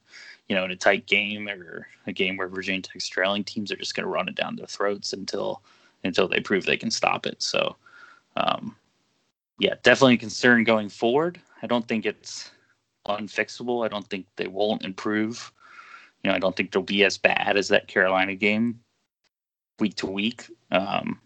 [0.47, 3.75] you know, in a tight game or a game where Virginia Tech's trailing, teams are
[3.75, 5.61] just going to run it down their throats until
[6.05, 7.41] until they prove they can stop it.
[7.41, 7.75] So,
[8.37, 8.77] um,
[9.59, 11.39] yeah, definitely a concern going forward.
[11.61, 12.51] I don't think it's
[13.07, 13.85] unfixable.
[13.85, 15.51] I don't think they won't improve.
[16.23, 18.79] you know, I don't think they'll be as bad as that Carolina game
[19.79, 20.47] week to week.
[20.71, 21.19] Um,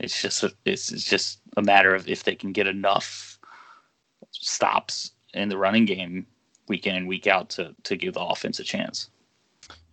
[0.00, 3.38] it's just a, it's, it's just a matter of if they can get enough
[4.32, 6.26] stops in the running game
[6.68, 9.10] week in and week out to to give the offense a chance.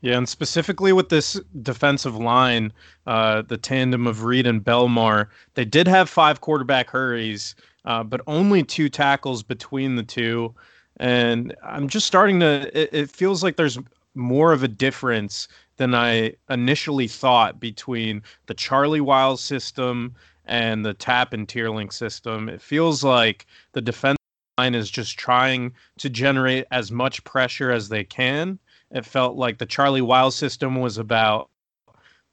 [0.01, 2.71] Yeah, and specifically with this defensive line,
[3.07, 8.21] uh, the tandem of Reed and Belmar, they did have five quarterback hurries, uh, but
[8.27, 10.53] only two tackles between the two.
[10.97, 13.79] And I'm just starting to, it, it feels like there's
[14.13, 15.47] more of a difference
[15.77, 22.49] than I initially thought between the Charlie Wiles system and the Tap and Teerlinck system.
[22.49, 24.16] It feels like the defense
[24.57, 28.59] is just trying to generate as much pressure as they can.
[28.91, 31.49] It felt like the Charlie Wiles system was about,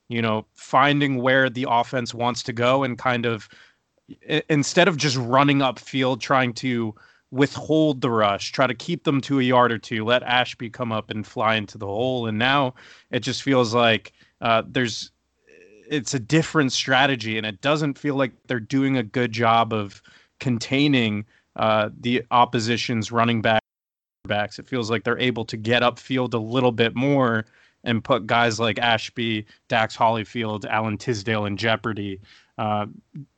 [0.09, 3.49] you know, finding where the offense wants to go and kind of
[4.49, 6.95] instead of just running upfield trying to
[7.31, 10.93] withhold the rush, try to keep them to a yard or two, let Ashby come
[10.93, 12.27] up and fly into the hole.
[12.27, 12.75] And now
[13.11, 15.11] it just feels like uh, there's
[15.91, 20.01] it's a different strategy, and it doesn't feel like they're doing a good job of
[20.41, 21.27] containing
[21.57, 23.63] uh, the opposition's running back
[24.27, 24.59] backs.
[24.59, 27.45] It feels like they're able to get upfield a little bit more
[27.85, 32.21] and put guys like Ashby, Dax Hollifield, Alan Tisdale in jeopardy.
[32.57, 32.87] Uh,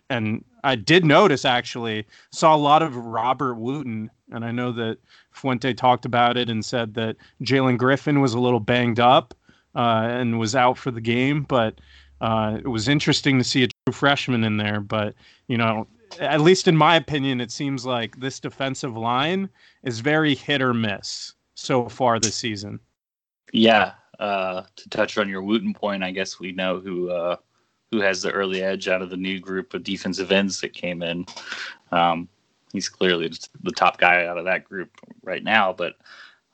[0.08, 4.98] and I did notice actually saw a lot of Robert Wooten, and I know that
[5.32, 9.34] Fuente talked about it and said that Jalen Griffin was a little banged up
[9.74, 11.80] uh, and was out for the game, but
[12.20, 14.80] uh, it was interesting to see a true freshman in there.
[14.80, 15.14] But
[15.48, 15.86] you know,
[16.20, 19.48] at least in my opinion, it seems like this defensive line
[19.82, 22.80] is very hit or miss so far this season.
[23.52, 27.36] Yeah, uh, to touch on your Wooten point, I guess we know who uh,
[27.90, 31.02] who has the early edge out of the new group of defensive ends that came
[31.02, 31.26] in.
[31.92, 32.28] Um,
[32.72, 34.90] he's clearly the top guy out of that group
[35.22, 35.94] right now, but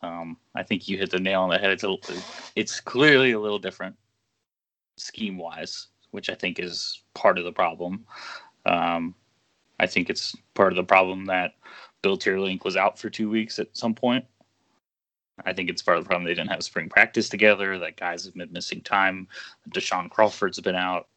[0.02, 1.70] um, I think you hit the nail on the head.
[1.70, 1.96] It's, a,
[2.54, 3.96] it's clearly a little different
[4.98, 8.04] scheme wise, which I think is part of the problem.
[8.66, 9.14] Um,
[9.82, 11.54] I think it's part of the problem that
[12.02, 14.24] Bill Teerlinck was out for two weeks at some point.
[15.44, 17.78] I think it's part of the problem they didn't have spring practice together.
[17.78, 19.28] That guys have been missing time.
[19.70, 21.08] Deshaun Crawford's been out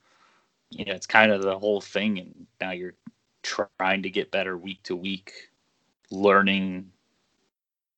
[0.69, 2.19] you know, it's kind of the whole thing.
[2.19, 2.95] And now you're
[3.43, 5.49] trying to get better week to week,
[6.12, 6.91] learning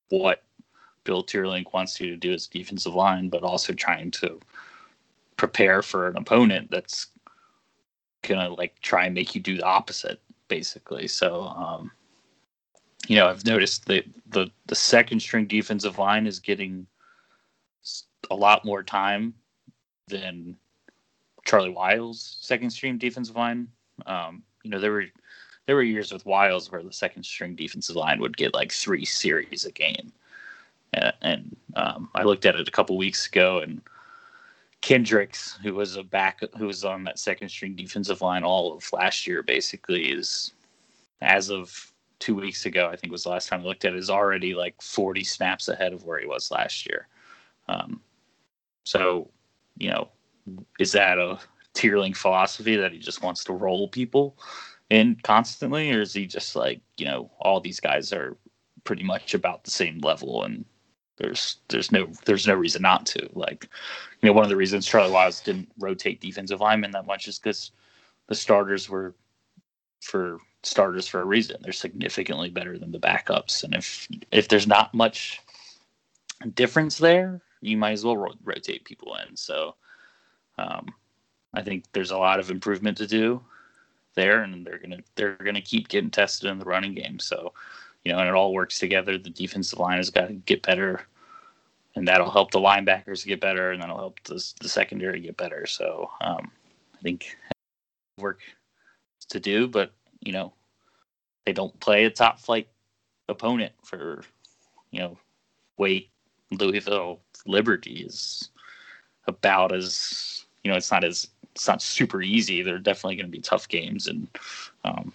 [0.10, 0.44] what
[1.04, 4.40] Bill Teerlinck wants you to do as defensive line, but also trying to
[5.38, 7.08] prepare for an opponent that's
[8.22, 11.08] gonna like try and make you do the opposite, basically.
[11.08, 11.92] So, um,
[13.08, 16.88] you know, I've noticed that the the second string defensive line is getting
[18.30, 19.34] a lot more time
[20.08, 20.58] than
[21.46, 23.68] Charlie Wiles' second string defensive line.
[24.06, 25.06] Um, you know, there were
[25.66, 29.06] there were years with Wiles where the second string defensive line would get like three
[29.06, 30.12] series a game,
[30.94, 33.82] and, and um, I looked at it a couple weeks ago, and
[34.82, 38.92] Kendricks, who was a back, who was on that second string defensive line all of
[38.94, 40.54] last year, basically is
[41.22, 44.00] as of two weeks ago, I think was the last time I looked at it,
[44.00, 47.08] is already like 40 snaps ahead of where he was last year.
[47.68, 48.02] Um,
[48.86, 49.30] so,
[49.78, 50.10] you know,
[50.80, 51.40] is that a
[51.74, 54.38] Teerlinck philosophy that he just wants to roll people
[54.90, 58.38] in constantly, or is he just like you know all these guys are
[58.84, 60.66] pretty much about the same level and
[61.18, 63.70] there's there's no there's no reason not to like
[64.22, 67.40] you know one of the reasons Charlie Wiles didn't rotate defensive linemen that much is
[67.40, 67.72] because
[68.28, 69.16] the starters were
[70.02, 71.58] for starters for a reason.
[71.62, 73.64] They're significantly better than the backups.
[73.64, 75.42] And if if there's not much
[76.54, 79.36] difference there you might as well ro- rotate people in.
[79.36, 79.76] So
[80.58, 80.94] um,
[81.54, 83.42] I think there's a lot of improvement to do
[84.16, 87.20] there, and they're gonna they're gonna keep getting tested in the running game.
[87.20, 87.54] So,
[88.08, 89.18] you know, and it all works together.
[89.18, 91.02] The defensive line has got to get better,
[91.94, 95.66] and that'll help the linebackers get better, and that'll help the, the secondary get better.
[95.66, 96.50] So, um,
[96.98, 97.36] I think
[98.18, 98.40] work
[99.28, 99.92] to do, but
[100.22, 100.54] you know,
[101.46, 102.70] they don't play a top flight
[103.28, 104.24] opponent for
[104.92, 105.18] you know,
[105.78, 106.10] Wake,
[106.52, 108.52] Louisville, Liberty is
[109.28, 112.62] about as you know, it's not as it's not super easy.
[112.62, 114.30] They're definitely going to be tough games and
[114.86, 115.12] um,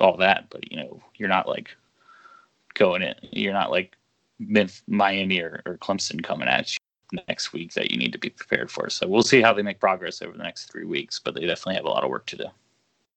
[0.00, 0.46] all that.
[0.48, 1.76] But you know, you're not like
[2.74, 3.14] going in.
[3.30, 3.96] You're not like
[4.86, 6.78] Miami or, or Clemson coming at you
[7.28, 8.88] next week that you need to be prepared for.
[8.90, 11.18] So we'll see how they make progress over the next three weeks.
[11.18, 12.46] But they definitely have a lot of work to do.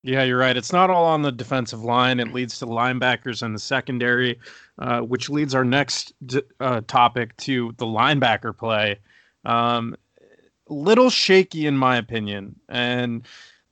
[0.04, 0.56] Yeah, you're right.
[0.56, 2.20] It's not all on the defensive line.
[2.20, 4.40] It leads to linebackers and the secondary,
[4.78, 6.14] uh, which leads our next
[6.60, 9.00] uh, topic to the linebacker play.
[9.46, 9.96] Um,
[10.70, 12.56] little shaky in my opinion.
[12.70, 13.26] And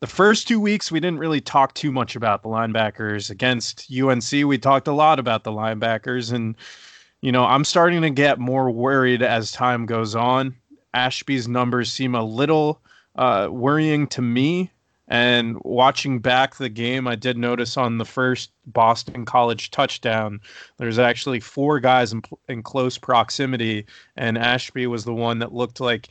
[0.04, 4.46] the first two weeks we didn't really talk too much about the linebackers against UNC.
[4.46, 6.58] We talked a lot about the linebackers and
[7.22, 10.58] you know, I'm starting to get more worried as time goes on.
[10.94, 12.82] Ashby's numbers seem a little
[13.16, 14.72] uh, worrying to me.
[15.08, 20.42] And watching back the game, I did notice on the first Boston College touchdown,
[20.78, 23.86] there's actually four guys in, in close proximity,
[24.16, 26.08] and Ashby was the one that looked like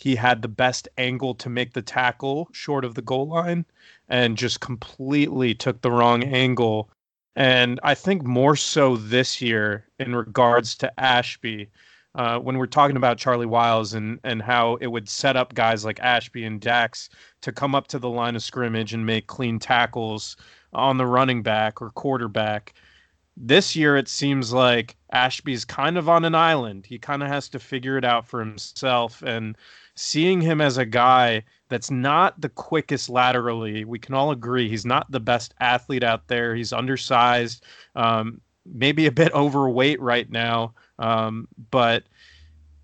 [0.00, 3.66] he had the best angle to make the tackle short of the goal line
[4.08, 6.90] and just completely took the wrong angle.
[7.36, 11.68] And I think more so this year in regards to Ashby,
[12.14, 15.84] uh, when we're talking about Charlie Wiles and and how it would set up guys
[15.84, 17.10] like Ashby and Dax
[17.42, 20.36] to come up to the line of scrimmage and make clean tackles
[20.72, 22.74] on the running back or quarterback.
[23.36, 26.86] This year, it seems like Ashby's kind of on an island.
[26.86, 29.22] He kind of has to figure it out for himself.
[29.22, 29.56] And
[30.00, 34.86] seeing him as a guy that's not the quickest laterally, we can all agree he's
[34.86, 36.54] not the best athlete out there.
[36.54, 37.62] He's undersized,
[37.94, 40.72] um, maybe a bit overweight right now.
[40.98, 42.04] Um, but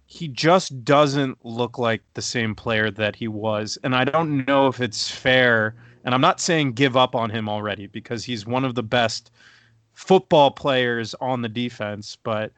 [0.05, 3.79] he just doesn't look like the same player that he was.
[3.83, 5.75] And I don't know if it's fair.
[6.05, 9.31] And I'm not saying give up on him already because he's one of the best
[9.95, 12.19] football players on the defense.
[12.23, 12.53] But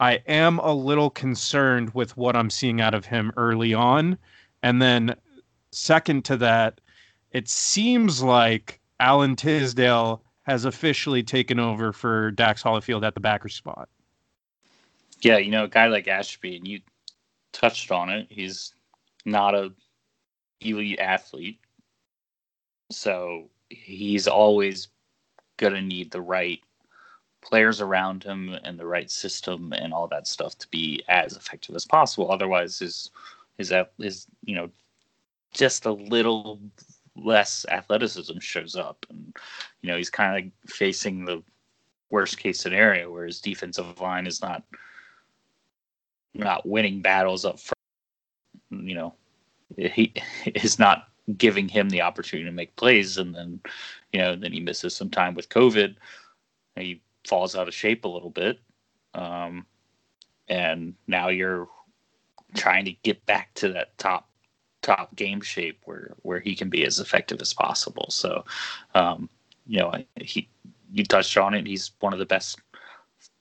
[0.00, 4.18] I am a little concerned with what I'm seeing out of him early on.
[4.62, 5.14] And then,
[5.70, 6.80] second to that,
[7.30, 13.48] it seems like Alan Tisdale has officially taken over for Dax Hollifield at the backer
[13.48, 13.88] spot.
[15.20, 16.80] Yeah, you know, a guy like Ashby, and you
[17.52, 18.26] touched on it.
[18.28, 18.74] He's
[19.24, 19.72] not a
[20.60, 21.60] elite athlete,
[22.90, 24.88] so he's always
[25.56, 26.60] gonna need the right
[27.44, 31.74] players around him and the right system and all that stuff to be as effective
[31.74, 32.30] as possible.
[32.30, 33.10] Otherwise, his
[33.58, 34.70] his his you know
[35.52, 36.58] just a little
[37.16, 39.36] less athleticism shows up, and
[39.82, 41.42] you know he's kind of facing the
[42.10, 44.62] worst case scenario where his defensive line is not
[46.34, 48.88] not winning battles up front.
[48.88, 49.14] You know,
[49.76, 50.12] he
[50.46, 53.60] is not giving him the opportunity to make plays, and then
[54.12, 55.94] you know then he misses some time with COVID.
[56.76, 58.60] He falls out of shape a little bit,
[59.14, 59.66] um,
[60.48, 61.68] and now you're
[62.54, 64.28] trying to get back to that top
[64.82, 68.06] top game shape where where he can be as effective as possible.
[68.10, 68.44] So,
[68.94, 69.28] um,
[69.66, 70.48] you know, he
[70.92, 71.66] you touched on it.
[71.66, 72.60] He's one of the best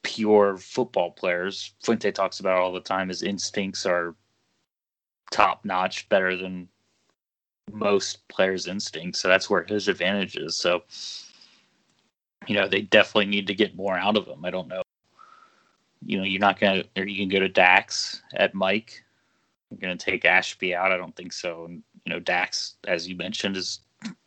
[0.03, 1.73] pure football players.
[1.83, 3.09] Fuente talks about all the time.
[3.09, 4.15] His instincts are
[5.31, 6.67] top notch, better than
[7.71, 9.19] most players' instincts.
[9.19, 10.57] So that's where his advantage is.
[10.57, 10.83] So,
[12.47, 14.43] you know, they definitely need to get more out of him.
[14.45, 14.81] I don't know.
[16.05, 19.03] You know, you're not gonna, or you can go to Dax at Mike.
[19.69, 20.91] You're gonna take Ashby out.
[20.91, 21.65] I don't think so.
[21.65, 23.79] And you know, Dax, as you mentioned, has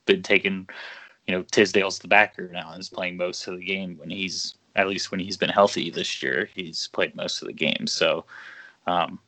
[0.07, 0.69] been taking.
[1.27, 4.55] You know, Tisdale's the backer now and is playing most of the game when he's
[4.77, 7.93] at least when he's been healthy this year, he's played most of the games.
[7.93, 8.27] So
[8.87, 9.19] um,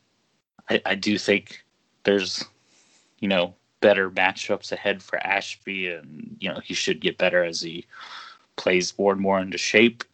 [0.71, 1.65] I, I, do think
[2.05, 2.45] there's,
[3.19, 7.61] you know, better matchups ahead for Ashby, and you know he should get better as
[7.61, 7.87] he
[8.59, 10.05] plays more and more into shape.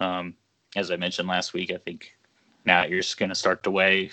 [0.00, 0.34] Um,
[0.76, 2.14] as I mentioned last week, I think
[2.66, 4.10] now you're just going to start to weigh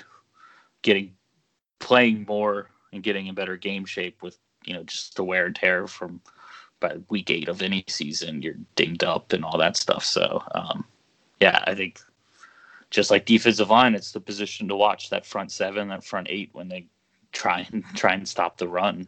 [0.81, 1.13] getting
[1.79, 5.55] playing more and getting in better game shape with you know just the wear and
[5.55, 6.21] tear from
[6.83, 10.03] by week eight of any season, you're dinged up and all that stuff.
[10.03, 10.85] So, um,
[11.39, 11.99] yeah, I think
[12.91, 16.49] just like defensive line, it's the position to watch that front seven, that front eight
[16.51, 16.85] when they
[17.31, 19.07] try and try and stop the run.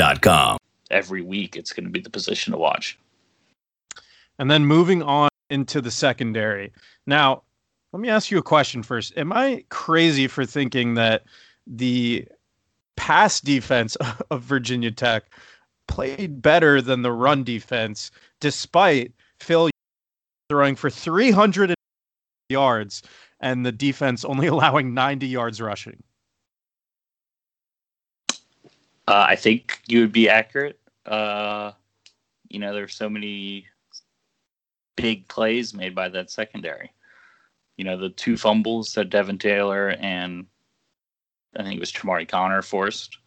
[0.00, 0.58] Balance
[0.90, 2.98] Every week, it's going to be the position to watch.
[4.38, 6.72] And then moving on into the secondary.
[7.06, 7.42] Now,
[7.92, 9.12] let me ask you a question first.
[9.18, 11.24] Am I crazy for thinking that
[11.66, 12.26] the
[12.96, 13.96] pass defense
[14.30, 15.24] of Virginia Tech
[15.86, 19.68] played better than the run defense, despite Phil
[20.48, 21.74] throwing for 300
[22.48, 23.02] yards
[23.40, 26.02] and the defense only allowing 90 yards rushing?
[29.10, 30.78] Uh, I think you would be accurate.
[31.04, 31.72] Uh,
[32.48, 33.66] you know, there's so many
[34.96, 36.92] big plays made by that secondary.
[37.76, 40.46] You know, the two fumbles that Devin Taylor and
[41.56, 43.18] I think it was Chamarri Connor forced,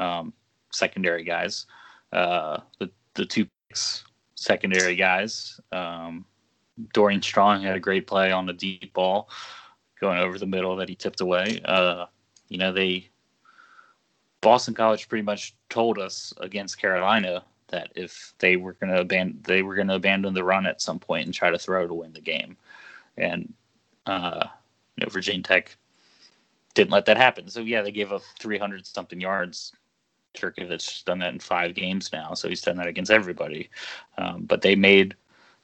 [0.00, 0.32] um,
[0.72, 1.66] secondary guys.
[2.12, 4.02] Uh, the the two picks,
[4.34, 5.60] secondary guys.
[5.70, 6.24] Um,
[6.92, 9.30] Dorian Strong had a great play on the deep ball
[10.00, 11.60] going over the middle that he tipped away.
[11.64, 12.06] Uh,
[12.48, 13.09] you know, they
[14.40, 19.40] Boston College pretty much told us against Carolina that if they were going to abandon
[19.44, 21.94] they were going to abandon the run at some point and try to throw to
[21.94, 22.56] win the game,
[23.16, 23.52] and
[24.06, 24.46] uh,
[24.96, 25.76] you know Virginia Tech
[26.74, 27.48] didn't let that happen.
[27.48, 29.72] So yeah, they gave up 300 something yards.
[30.34, 33.68] Jurkovec's done that in five games now, so he's done that against everybody.
[34.16, 35.16] Um, but they made,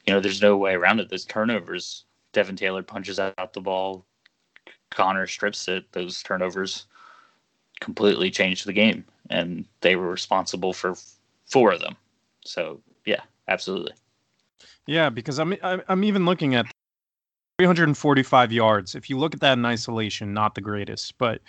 [0.05, 1.09] you know, there's no way around it.
[1.09, 2.03] Those turnovers,
[2.33, 4.05] Devin Taylor punches out the ball,
[4.91, 5.91] Connor strips it.
[5.93, 6.87] Those turnovers
[7.79, 10.95] completely changed the game, and they were responsible for
[11.45, 11.95] four of them.
[12.45, 13.93] So yeah, absolutely.
[14.85, 16.65] Yeah, because I'm I'm even looking at
[17.59, 18.95] 345 yards.
[18.95, 21.41] If you look at that in isolation, not the greatest, but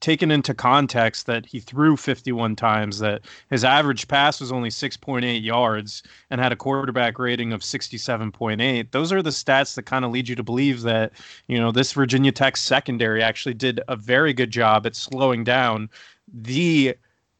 [0.00, 5.42] taken into context that he threw 51 times, that his average pass was only 6.8
[5.42, 8.90] yards and had a quarterback rating of 67.8.
[8.90, 11.12] Those are the stats that kind of lead you to believe that,
[11.48, 15.90] you know, this Virginia Tech secondary actually did a very good job at slowing down
[16.32, 16.96] the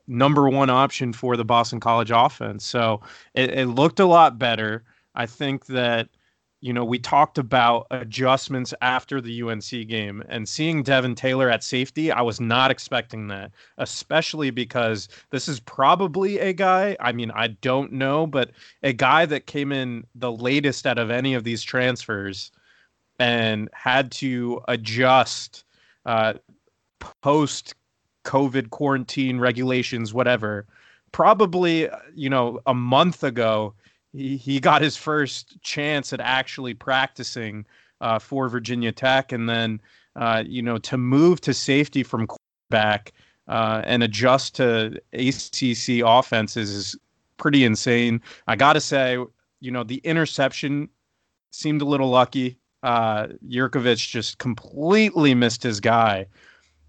[0.07, 2.65] number one option for the Boston College offense.
[2.65, 3.01] So
[3.35, 4.85] it, it looked a lot better.
[5.15, 6.09] I think that
[6.61, 11.65] you know, we talked about adjustments after the UNC game and seeing Devin Taylor at
[11.65, 12.13] safety.
[12.13, 16.97] I was not expecting that, especially because this is probably a guy.
[17.01, 18.51] I mean, I don't know, but
[18.83, 22.51] a guy that came in the latest out of any of these transfers
[23.19, 25.65] and had to adjust
[26.05, 26.35] uh,
[27.23, 27.75] post
[28.25, 30.67] COVID quarantine regulations, whatever.
[31.13, 33.75] Probably, you know, a month ago
[34.13, 37.65] he, got his first chance at actually practicing
[38.01, 39.81] uh, for Virginia Tech, and then
[40.17, 43.13] uh, you know to move to safety from quarterback
[43.49, 46.97] uh, and adjust to ACC offenses is
[47.37, 48.21] pretty insane.
[48.47, 49.19] I got to say,
[49.61, 50.89] you know, the interception
[51.51, 52.59] seemed a little lucky.
[52.83, 56.27] Uh, Jurkovec just completely missed his guy,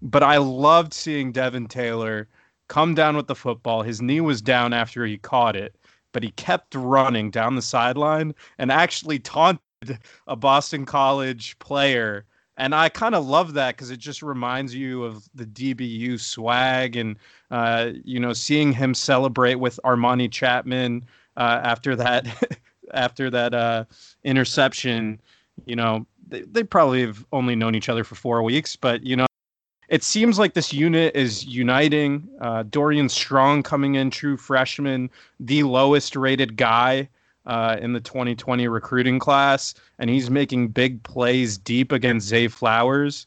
[0.00, 2.28] but I loved seeing Devin Taylor
[2.68, 3.82] come down with the football.
[3.82, 5.76] His knee was down after he caught it
[6.12, 9.60] but he kept running down the sideline and actually taunted
[10.26, 12.24] a Boston College player.
[12.56, 16.96] And I kind of love that because it just reminds you of the DBU swag
[16.96, 17.16] and,
[17.50, 21.04] uh, you know, seeing him celebrate with Armani Chapman
[21.36, 22.26] uh, after that,
[22.94, 23.84] after that uh,
[24.22, 25.20] interception.
[25.64, 29.16] You know, they, they probably have only known each other for four weeks, but, you
[29.16, 29.26] know,
[29.92, 32.26] it seems like this unit is uniting.
[32.40, 37.10] Uh, Dorian Strong coming in, true freshman, the lowest rated guy
[37.44, 43.26] uh, in the 2020 recruiting class, and he's making big plays deep against Zay Flowers.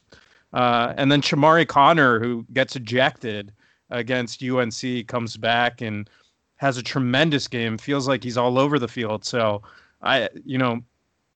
[0.53, 3.51] Uh, and then Chamarri Connor, who gets ejected
[3.91, 6.09] against UNC, comes back and
[6.55, 7.77] has a tremendous game.
[7.77, 9.23] Feels like he's all over the field.
[9.23, 9.61] So
[10.01, 10.81] I, you know,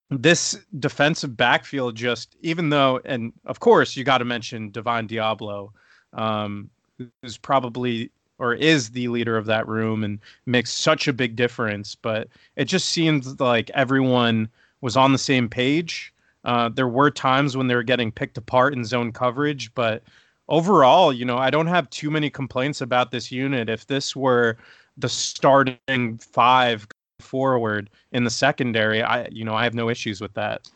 [0.10, 5.72] this defensive backfield just even though and of course you got to mention Divine Deablo
[6.14, 11.36] um, who's probably or is the leader of that room and makes such a big
[11.36, 14.49] difference but it just seems like everyone
[14.82, 16.14] was on the same page.
[16.45, 20.01] Uh, there were times when they were getting picked apart in zone coverage but
[20.47, 23.70] overall you know I don't have too many complaints about this unit.
[23.70, 24.57] If this were
[24.97, 26.88] the starting five
[27.20, 30.70] forward in the secondary, I you know I have no issues with that.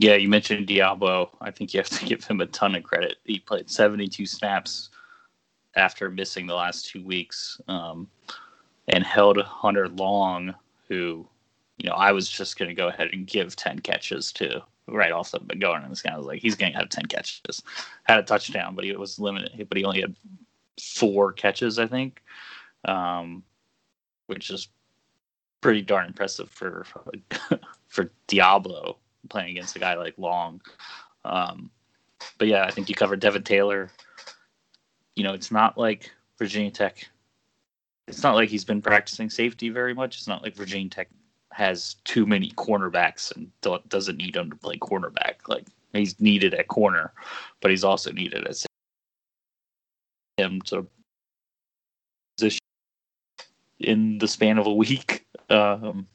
[0.00, 1.30] Yeah, you mentioned Deablo.
[1.40, 3.16] I think you have to give him a ton of credit.
[3.24, 4.90] He played 72 snaps
[5.74, 8.08] after missing the last two weeks, um,
[8.88, 10.54] and held Hunter Long,
[10.88, 11.26] who,
[11.78, 15.12] you know, I was just going to go ahead and give 10 catches to right
[15.12, 16.16] off the going in this guy.
[16.16, 17.62] Was like, he's going to have 10 catches.
[18.04, 19.68] Had a touchdown, but he was limited.
[19.68, 20.16] But he only had
[20.80, 22.22] four catches, I think,
[22.84, 23.42] um,
[24.26, 24.68] which is
[25.60, 26.86] pretty darn impressive for
[27.88, 28.96] for Deablo
[29.28, 30.60] playing against a guy like Long.
[31.24, 31.70] Um,
[32.38, 33.90] but yeah, I think you covered Devin Taylor.
[35.16, 37.08] You know, it's not like Virginia Tech.
[38.06, 40.16] It's not like he's been practicing safety very much.
[40.16, 41.08] It's not like Virginia Tech
[41.52, 43.50] has too many cornerbacks and
[43.88, 45.48] doesn't need him to play cornerback.
[45.48, 47.12] Like he's needed at corner,
[47.60, 48.64] but he's also needed at
[50.36, 50.86] him to
[52.36, 52.60] position
[53.80, 55.26] in the span of a week.
[55.50, 56.06] Um,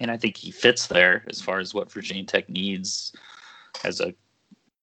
[0.00, 3.12] and I think he fits there as far as what Virginia Tech needs
[3.84, 4.14] as a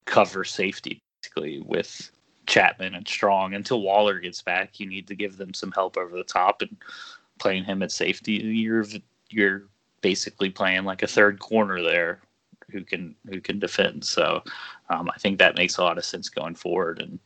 [0.05, 2.11] cover safety, basically, with
[2.47, 3.53] Chapman and Strong.
[3.53, 6.75] Until Waller gets back, you need to give them some help over the top and
[7.39, 8.33] playing him at safety.
[8.33, 8.85] You're
[9.29, 9.63] you're
[10.01, 12.19] basically playing like a third corner there
[12.71, 14.03] who can who can defend.
[14.03, 14.43] So
[14.89, 17.01] um, I think that makes a lot of sense going forward.
[17.01, 17.19] And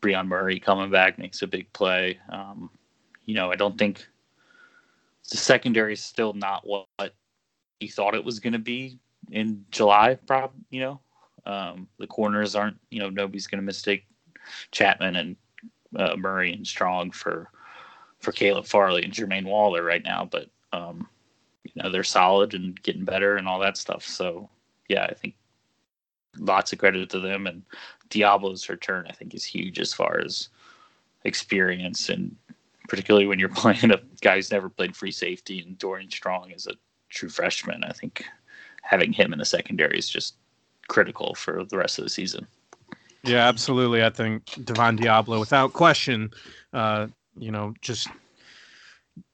[0.00, 2.18] Brion Murray coming back makes a big play.
[2.28, 2.70] Um,
[3.24, 4.06] you know, I don't think
[5.30, 6.86] the secondary is still not what
[7.80, 8.98] he thought it was going to be
[9.30, 10.60] in July, probably.
[10.70, 11.00] You know,
[11.46, 12.78] um, the corners aren't.
[12.90, 14.06] You know, nobody's going to mistake
[14.70, 15.36] Chapman and
[15.96, 17.50] uh, Murray and Strong for
[18.20, 21.06] for Caleb Farley and Jermaine Waller right now, but um,
[21.64, 24.04] you know they're solid and getting better and all that stuff.
[24.04, 24.48] So
[24.88, 25.34] yeah, I think
[26.38, 27.62] lots of credit to them and
[28.10, 29.06] Deablo's return.
[29.08, 30.48] I think is huge as far as
[31.24, 32.34] experience and
[32.88, 36.66] particularly when you're playing a guy who's never played free safety and Dorian Strong is
[36.66, 36.74] a
[37.10, 37.84] true freshman.
[37.84, 38.24] I think
[38.82, 40.34] having him in the secondary is just
[40.88, 42.46] critical for the rest of the season.
[43.22, 44.04] Yeah, absolutely.
[44.04, 46.30] I think Divine Deablo, without question,
[46.74, 47.06] uh,
[47.38, 48.08] you know, just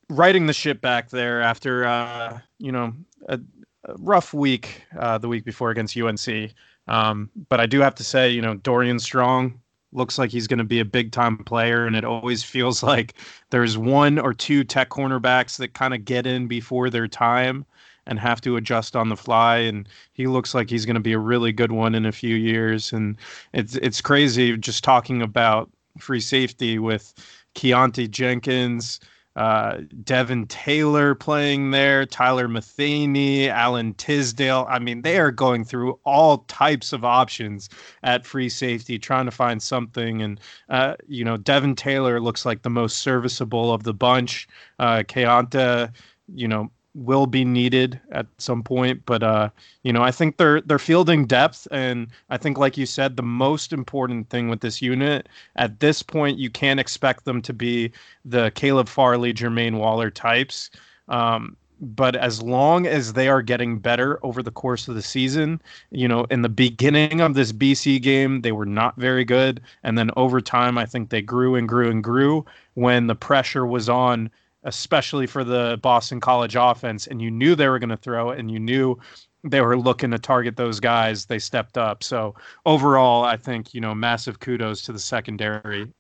[0.09, 2.93] writing the ship back there after, uh, you know,
[3.29, 3.41] a,
[3.85, 6.53] a rough week uh, the week before against UNC.
[6.87, 9.61] Um, but I do have to say, you know, Dorian Strong
[9.93, 13.15] looks like he's going to be a big time player, and it always feels like
[13.51, 17.65] there's one or two tech cornerbacks that kind of get in before their time
[18.07, 19.59] and have to adjust on the fly.
[19.59, 22.35] And he looks like he's going to be a really good one in a few
[22.35, 22.93] years.
[22.93, 23.17] And
[23.53, 27.15] it's it's crazy just talking about free safety with
[27.55, 29.01] Keontae Jenkins.
[29.37, 34.67] Uh, Devin Taylor playing there, Tyler Matheny, Alan Tisdale.
[34.69, 37.69] I mean, they are going through all types of options
[38.03, 40.21] at free safety, trying to find something.
[40.21, 44.49] And, uh, you know, Devin Taylor looks like the most serviceable of the bunch.
[44.79, 45.95] Uh, Keonta,
[46.35, 49.49] you know, will be needed at some point but uh
[49.83, 53.23] you know i think they're they're fielding depth and i think like you said the
[53.23, 57.93] most important thing with this unit at this point you can't expect them to be
[58.25, 60.71] the caleb farley jermaine waller types
[61.09, 65.61] um but as long as they are getting better over the course of the season,
[65.91, 69.61] you know, in the beginning of this BC game, they were not very good.
[69.83, 73.67] And then over time, I think they grew and grew and grew when the pressure
[73.67, 74.31] was on
[74.65, 78.39] especially for the Boston College offense, and you knew they were going to throw it,
[78.39, 78.99] and you knew
[79.43, 81.27] they were looking to target those guys.
[81.27, 82.03] They stepped up.
[82.03, 82.35] So
[82.67, 85.91] overall, I think you know massive kudos to the secondary.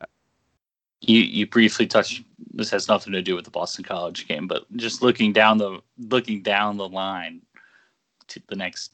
[1.00, 2.22] You you briefly touched.
[2.52, 5.80] This has nothing to do with the Boston College game, but just looking down the
[5.98, 7.40] looking down the line
[8.28, 8.92] to the next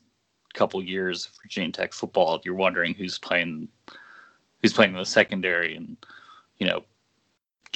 [0.55, 3.69] couple years of Virginia Tech football, you're wondering who's playing
[4.63, 5.97] who's playing the secondary, and
[6.59, 6.85] you know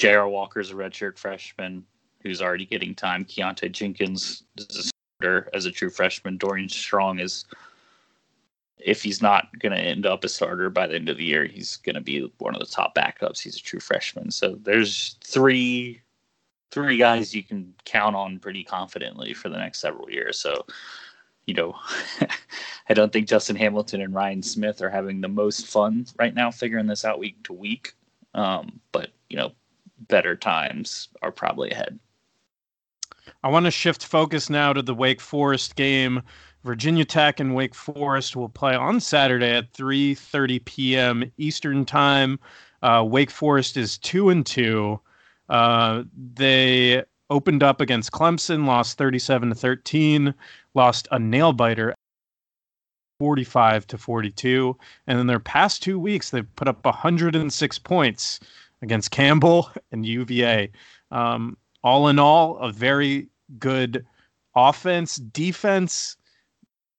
[0.01, 0.26] J.R.
[0.26, 1.84] Walker's a redshirt freshman
[2.22, 3.22] who's already getting time.
[3.22, 4.90] Keontae Jenkins is a
[5.20, 6.38] starter as a true freshman.
[6.38, 7.44] Dorian Strong is,
[8.78, 11.44] if he's not going to end up a starter by the end of the year,
[11.44, 13.40] he's going to be one of the top backups.
[13.40, 14.30] He's a true freshman.
[14.30, 16.01] So there's three
[16.70, 20.38] three guys you can count on pretty confidently for the next several years.
[20.38, 20.64] So,
[21.44, 21.74] you know,
[22.88, 26.51] I don't think Justin Hamilton and Ryan Smith are having the most fun right now
[26.51, 27.92] figuring this out week to week.
[28.32, 29.53] Um, but you know,
[30.09, 31.98] better times are probably ahead.
[33.42, 36.22] I want to shift focus now to the Wake Forest game.
[36.64, 41.32] Virginia Tech and Wake Forest will play on Saturday at 3:30 p.m.
[41.38, 42.38] Eastern Time.
[42.82, 45.01] Uh, Wake Forest is two and two.
[45.48, 50.34] Uh, they opened up against Clemson, lost 37 to 13,
[50.74, 51.94] lost a nail biter
[53.20, 54.76] 45 to 42,
[55.07, 58.40] and in their past two weeks they've put up 106 points
[58.83, 60.70] against Campbell and UVA.
[61.11, 63.28] Um, all in all, a very
[63.59, 64.07] good
[64.55, 66.16] offense, defense,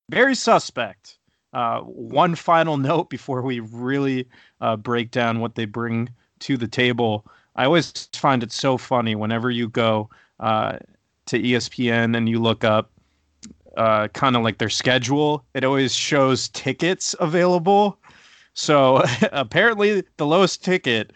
[0.10, 1.18] very suspect.
[1.54, 4.28] Uh, one final note before we really
[4.62, 6.10] uh, break down what they bring
[6.40, 7.26] to the table.
[7.56, 10.10] I always find it so funny whenever you go
[10.40, 10.78] uh,
[11.28, 12.92] to ESPN and you look up
[13.78, 17.98] uh, kind of like their schedule, it always shows tickets available.
[18.54, 21.12] So apparently, the lowest ticket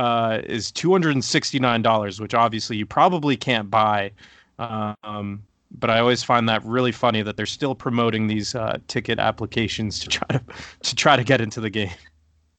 [0.00, 4.10] uh, is two hundred and sixty nine dollars, which obviously you probably can't buy.
[4.58, 5.42] Um,
[5.72, 10.00] but I always find that really funny that they're still promoting these uh, ticket applications
[10.00, 10.42] to try to
[10.84, 11.92] to try to get into the game.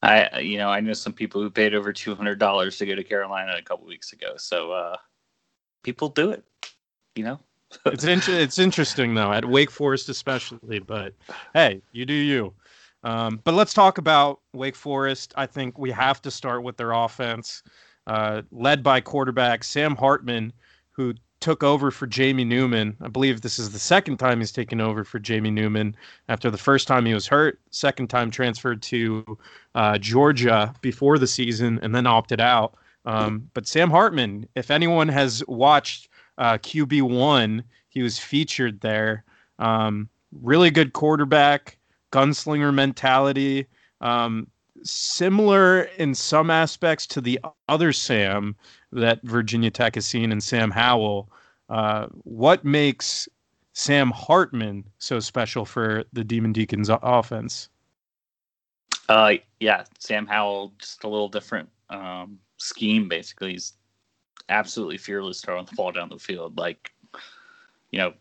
[0.04, 2.94] I you know I know some people who paid over two hundred dollars to go
[2.94, 4.98] to Carolina a couple weeks ago, so uh,
[5.82, 6.44] people do it.
[7.16, 7.40] You know,
[7.88, 11.16] it's inter- it's interesting though at Wake Forest especially, but
[11.56, 12.54] hey, you do you.
[13.04, 15.34] Um, but let's talk about Wake Forest.
[15.36, 17.64] I think we have to start with their offense,
[18.08, 20.54] uh, led by quarterback Sam Hartman,
[20.92, 22.96] who took over for Jamie Newman.
[23.02, 25.96] I believe this is the second time he's taken over for Jamie Newman
[26.30, 29.38] after the first time he was hurt, second time transferred to
[29.74, 32.76] uh, Georgia before the season, and then opted out.
[33.06, 39.24] Um, but Sam Hartman, if anyone has watched uh, QB1, he was featured there.
[39.58, 41.78] Um, really good quarterback
[42.12, 43.68] gunslinger mentality.
[44.02, 44.48] Um,
[44.84, 47.40] similar in some aspects to the
[47.70, 48.56] other Sam
[48.92, 51.32] that Virginia Tech has seen in Sam Howell.
[51.70, 53.30] Uh, what makes
[53.74, 57.70] Sam Hartman so special for the Demon Deacons offense?
[59.08, 63.08] Uh, yeah, Sam Howell, just a little different um, scheme.
[63.08, 63.74] Basically, he's
[64.50, 66.58] absolutely fearless throwing the ball down the field.
[66.58, 66.92] Like,
[67.92, 68.14] you know,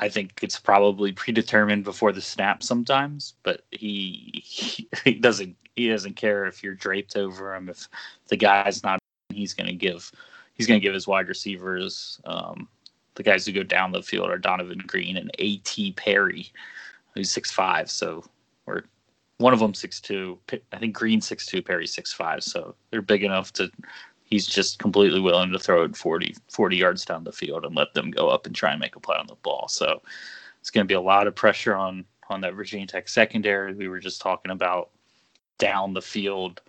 [0.00, 5.88] I think it's probably predetermined before the snap sometimes, but he, he he, doesn't he
[5.88, 7.68] doesn't care if you're draped over him.
[7.68, 7.86] If
[8.28, 8.98] the guy's not,
[9.28, 10.10] he's going to give
[10.54, 12.20] he's going to give his wide receivers.
[12.24, 12.66] Um,
[13.14, 15.92] the guys who go down the field are Donovan Green and A.T.
[15.92, 16.50] Perry,
[17.14, 17.90] who's six five.
[17.90, 18.24] So
[18.66, 18.84] or
[19.36, 20.38] one of them six two.
[20.72, 22.42] I think Green six two, Perry six five.
[22.42, 23.70] So they're big enough to.
[24.30, 27.94] He's just completely willing to throw it 40, 40 yards down the field and let
[27.94, 29.66] them go up and try and make a play on the ball.
[29.68, 30.00] So
[30.60, 33.74] it's going to be a lot of pressure on on that Virginia Tech secondary.
[33.74, 34.90] We were just talking about
[35.58, 36.60] down the field.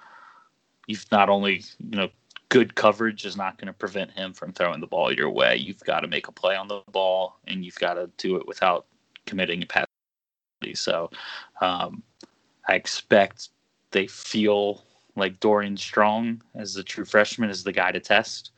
[0.87, 2.09] You've not only you know
[2.49, 5.55] good coverage is not going to prevent him from throwing the ball your way.
[5.55, 8.47] You've got to make a play on the ball, and you've got to do it
[8.47, 8.87] without
[9.25, 9.85] committing a pass.
[10.73, 11.09] So,
[11.61, 12.03] um,
[12.67, 13.49] I expect
[13.91, 14.83] they feel
[15.15, 18.51] like Dorian Strong as the true freshman is the guy to test.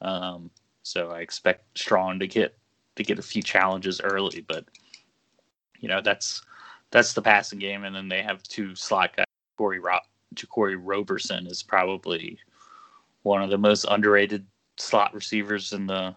[0.00, 0.50] Um,
[0.82, 2.56] so I expect Strong to get
[2.96, 4.64] to get a few challenges early, but
[5.80, 6.42] you know that's
[6.90, 9.24] that's the passing game, and then they have two slot guys.
[9.56, 9.98] Corey Ro-
[10.34, 12.38] Jaquarii Roberson is probably
[13.22, 14.46] one of the most underrated
[14.76, 16.14] slot receivers in the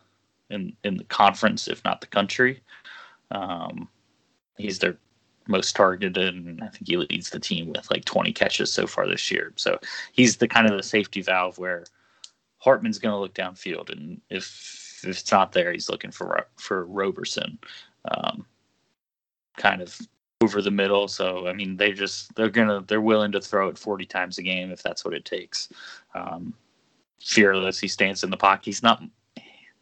[0.50, 2.62] in in the conference, if not the country.
[3.32, 3.90] Um,
[4.58, 4.98] he's their
[5.52, 9.08] most targeted, and I think he leads the team with like 20 catches so far
[9.08, 9.54] this year.
[9.56, 9.80] So
[10.14, 11.86] he's the kind of the safety valve where
[12.58, 16.86] Hartman's going to look downfield, and if if it's not there, he's looking for for
[16.86, 17.58] Roberson,
[18.06, 18.46] um,
[19.58, 20.00] kind of
[20.42, 21.08] over the middle.
[21.08, 24.44] So I mean, they just they're gonna they're willing to throw it 40 times a
[24.44, 25.70] game if that's what it takes.
[26.14, 26.54] Um,
[27.20, 28.66] fearless, he stands in the pocket.
[28.66, 29.02] He's not.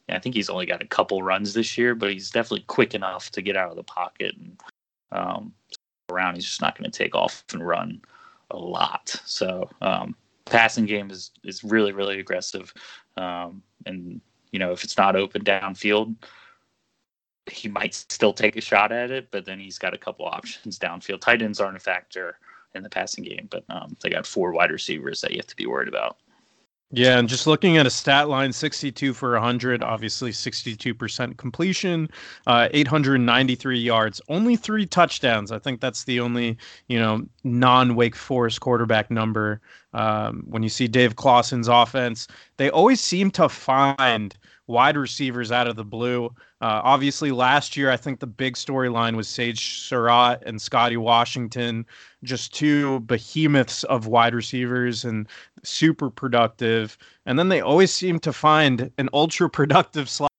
[0.10, 3.30] I think he's only got a couple runs this year, but he's definitely quick enough
[3.32, 4.60] to get out of the pocket and
[5.12, 5.54] um,
[6.10, 6.36] around.
[6.36, 8.02] He's just not going to take off and run
[8.52, 9.16] a lot.
[9.26, 12.74] So um, passing game is is really really aggressive,
[13.18, 16.16] um, and you know if it's not open downfield,
[17.50, 20.80] he might still take a shot at it, but then he's got a couple options
[20.80, 21.22] downfield.
[21.22, 22.38] Tight ends aren't a factor
[22.76, 25.56] in the passing game, but um, they got four wide receivers that you have to
[25.56, 26.18] be worried about.
[26.92, 32.10] Yeah, and just looking at a stat line 62 for 100, obviously 62% completion,
[32.48, 35.52] uh, 893 yards, only three touchdowns.
[35.52, 39.62] I think that's the only, you know, non Wake Forest quarterback number.
[39.94, 42.28] Um, when you see Dave Clawson's offense,
[42.58, 44.36] they always seem to find
[44.66, 46.26] wide receivers out of the blue.
[46.62, 51.86] Uh, obviously, last year, I think the big storyline was Sage Surratt and Scotty Washington,
[52.24, 55.28] just two behemoths of wide receivers and
[55.64, 56.98] super productive.
[57.26, 60.30] And then they always seem to find an ultra productive slot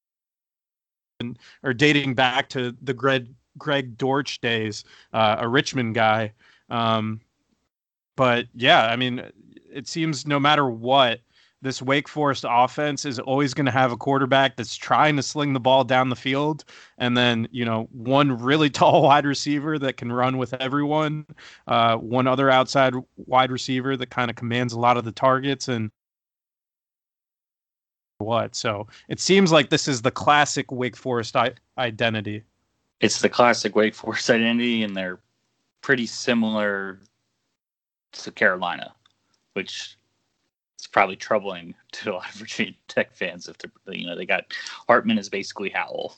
[1.63, 3.29] or dating back to the Greg,
[3.59, 6.33] Greg Dortch days, uh, a Richmond guy.
[6.69, 7.21] Um,
[8.17, 9.23] but yeah, I mean,
[9.73, 11.21] it seems no matter what,
[11.63, 15.53] this Wake Forest offense is always going to have a quarterback that's trying to sling
[15.53, 16.65] the ball down the field,
[16.99, 21.27] and then you know one really tall wide receiver that can run with everyone,
[21.67, 25.69] uh, one other outside wide receiver that kind of commands a lot of the targets,
[25.69, 25.91] and
[28.19, 28.55] what.
[28.55, 32.43] So it seems like this is the classic Wake Forest I- identity.
[33.01, 35.21] It's the classic Wake Forest identity, and they're
[35.83, 37.01] pretty similar
[38.13, 38.95] to Carolina,
[39.55, 39.97] which
[40.81, 44.27] it's probably troubling to a lot of Virginia Tech fans if they're you know they
[44.27, 44.53] got
[44.89, 46.15] Hartman is basically Howell,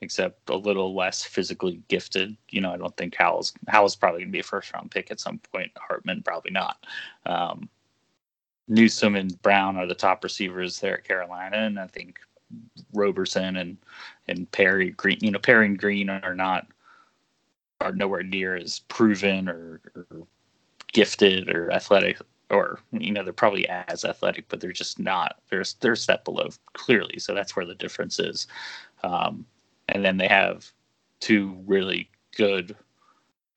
[0.00, 2.36] except a little less physically gifted.
[2.50, 5.10] You know, I don't think Howell's Howell's probably going to be a first round pick
[5.10, 5.72] at some point.
[5.76, 6.86] Hartman probably not.
[7.26, 7.68] Um,
[8.68, 12.20] Newsome and Brown are the top receivers there at Carolina, and I think
[12.92, 13.76] Roberson and
[14.28, 16.68] and Perry Green, you know, Perry and Green are not
[17.80, 20.26] are nowhere near as proven or, or
[20.92, 25.40] gifted or athletic or you know they're probably as athletic, but they're just not.
[25.50, 27.18] They're they're step below clearly.
[27.18, 28.46] So that's where the difference is.
[29.02, 29.46] Um,
[29.88, 30.70] and then they have
[31.20, 32.76] two really good,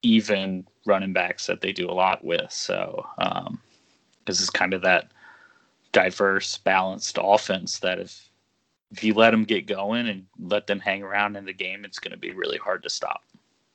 [0.02, 2.52] even running backs that they do a lot with.
[2.52, 3.62] So um,
[4.26, 5.12] this is kind of that
[5.92, 8.30] diverse, balanced offense that if
[8.92, 12.00] if you let them get going and let them hang around in the game, it's
[12.00, 13.24] going to be really hard to stop.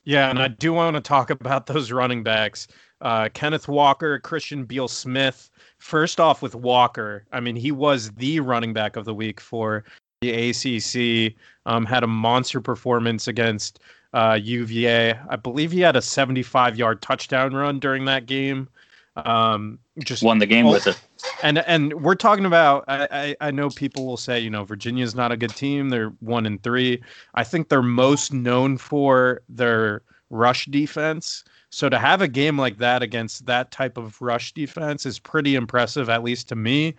[0.05, 2.67] Yeah, and I do want to talk about those running backs.
[3.03, 5.51] Uh, Kenneth Walker, Christian Beal Smith.
[5.79, 9.85] First off, with Walker, I mean, he was the running back of the week for
[10.21, 11.35] the ACC.
[11.67, 13.81] Um, had a monster performance against
[14.15, 15.15] uh, UVA.
[15.29, 18.69] I believe he had a 75 yard touchdown run during that game.
[19.17, 20.71] Um, just Won the game Oh.
[20.73, 20.99] with it.
[21.43, 25.15] and and we're talking about I, I I know people will say you know Virginia's
[25.15, 27.03] not a good team they're one and three
[27.35, 30.01] I think they're most known for their
[30.31, 35.07] rush defense so to have a game like that against that type of rush defense
[35.07, 36.95] is pretty impressive at least to me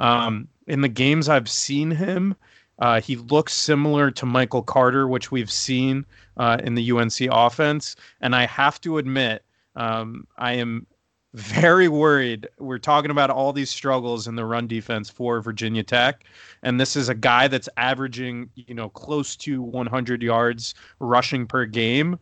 [0.00, 2.34] um, in the games I've seen him
[2.78, 6.06] uh, he looks similar to Michael Carter which we've seen
[6.36, 9.44] uh, in the UNC offense and I have to admit
[9.74, 10.86] um, I am
[11.34, 12.46] very worried.
[12.58, 16.24] We're talking about all these struggles in the run defense for Virginia Tech,
[16.62, 21.64] and this is a guy that's averaging, you know, close to 100 yards rushing per
[21.64, 22.18] game.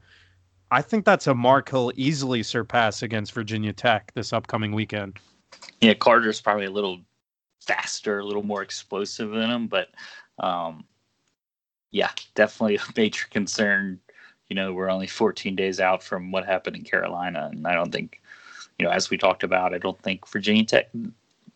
[0.71, 5.19] I think that's a mark he'll easily surpass against Virginia Tech this upcoming weekend.
[5.81, 7.01] Yeah, Carter's probably a little
[7.61, 9.89] faster, a little more explosive than him, but
[10.39, 10.85] um,
[11.91, 14.01] yeah, definitely a major concern.
[14.49, 17.93] You know, we're only 14 days out from what happened in Carolina, and I don't
[17.93, 18.21] think,
[18.79, 20.89] you know, as we talked about, I don't think Virginia Tech,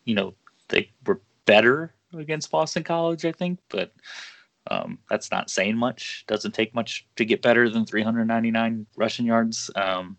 [0.05, 0.35] you know,
[0.69, 3.93] they were better against Boston College, I think, but
[4.71, 6.25] um, that's not saying much.
[6.27, 9.71] Doesn't take much to get better than 399 rushing yards.
[9.77, 10.17] Um,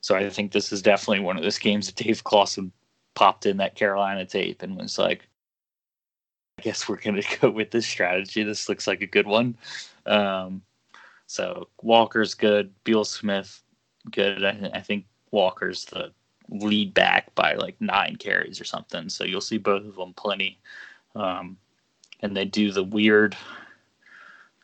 [0.00, 2.72] so I think this is definitely one of those games that Dave Clawson
[3.14, 5.28] popped in that Carolina tape and was like,
[6.58, 8.42] I guess we're going to go with this strategy.
[8.42, 9.56] This looks like a good one.
[10.06, 10.62] Um,
[11.26, 12.72] so Walker's good.
[12.84, 13.62] Beal Smith,
[14.10, 14.44] good.
[14.44, 16.12] I, I think Walker's the
[16.48, 19.10] lead back by like nine carries or something.
[19.10, 20.58] So you'll see both of them plenty.
[21.14, 21.58] Um,
[22.20, 23.36] and they do the weird,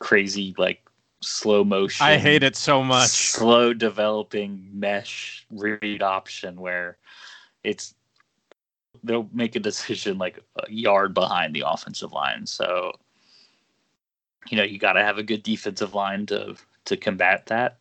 [0.01, 0.85] crazy, like
[1.21, 2.05] slow motion.
[2.05, 3.09] I hate it so much.
[3.09, 6.99] Slow developing mesh read option where
[7.63, 7.95] it's
[9.03, 12.47] they'll make a decision like a yard behind the offensive line.
[12.47, 12.93] So
[14.51, 17.79] you know you got to have a good defensive line to to combat that.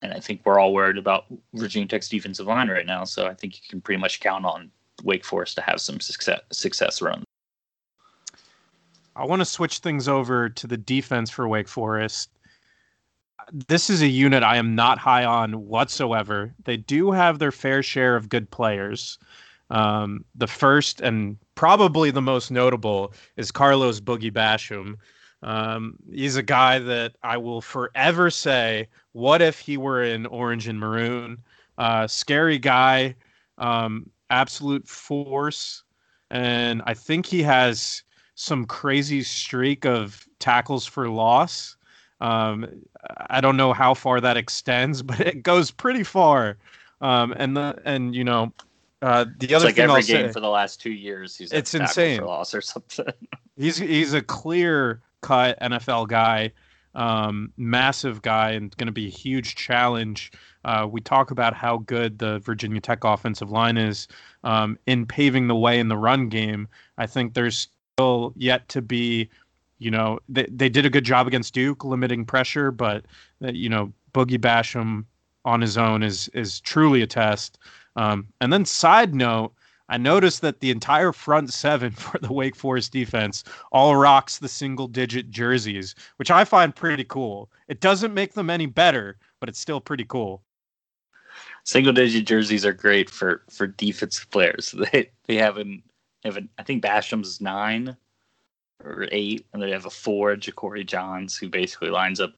[0.00, 3.02] And I think we're all worried about Virginia Tech's defensive line right now.
[3.02, 4.70] So I think you can pretty much count on
[5.02, 7.24] Wake Forest to have some success success runs.
[9.18, 12.30] I want to switch things over to the defense for Wake Forest.
[13.66, 16.54] This is a unit I am not high on whatsoever.
[16.64, 19.18] They do have their fair share of good players.
[19.70, 24.94] Um, the first and probably the most notable is Carlos Boogie Basham.
[25.42, 30.68] Um, he's a guy that I will forever say, what if he were in orange
[30.68, 31.38] and maroon?
[31.76, 33.16] Uh, scary guy,
[33.58, 35.82] um, absolute force.
[36.30, 38.04] And I think he has
[38.38, 41.76] some crazy streak of tackles for loss.
[42.20, 42.66] Um,
[43.30, 46.56] I don't know how far that extends, but it goes pretty far.
[47.00, 48.52] Um, and the and you know,
[49.02, 51.36] uh, the It's other like thing every I'll game say, for the last two years.
[51.36, 52.20] He's It's insane.
[52.20, 53.06] for loss or something.
[53.56, 56.52] he's he's a clear cut NFL guy,
[56.94, 60.30] um, massive guy, and going to be a huge challenge.
[60.64, 64.06] Uh, we talk about how good the Virginia Tech offensive line is
[64.44, 66.68] um, in paving the way in the run game.
[66.98, 67.68] I think there's
[67.98, 69.28] still yet to be,
[69.78, 73.04] you know, they they did a good job against Duke, limiting pressure, but
[73.42, 75.04] uh, you know, Boogie Basham
[75.44, 77.58] on his own is is truly a test.
[77.96, 79.52] Um, and then side note.
[79.90, 83.42] I noticed that the entire front seven for the Wake Forest defense
[83.72, 87.50] all rocks the single digit jerseys, which I find pretty cool.
[87.68, 90.42] It doesn't make them any better, but it's still pretty cool.
[91.64, 94.74] Single digit jerseys are great for for defensive players.
[94.92, 95.82] They they have an
[96.28, 97.96] have an I think Basham's nine
[98.84, 102.34] or eight, and they have a four, Ja'Cory Johns, who basically lines up.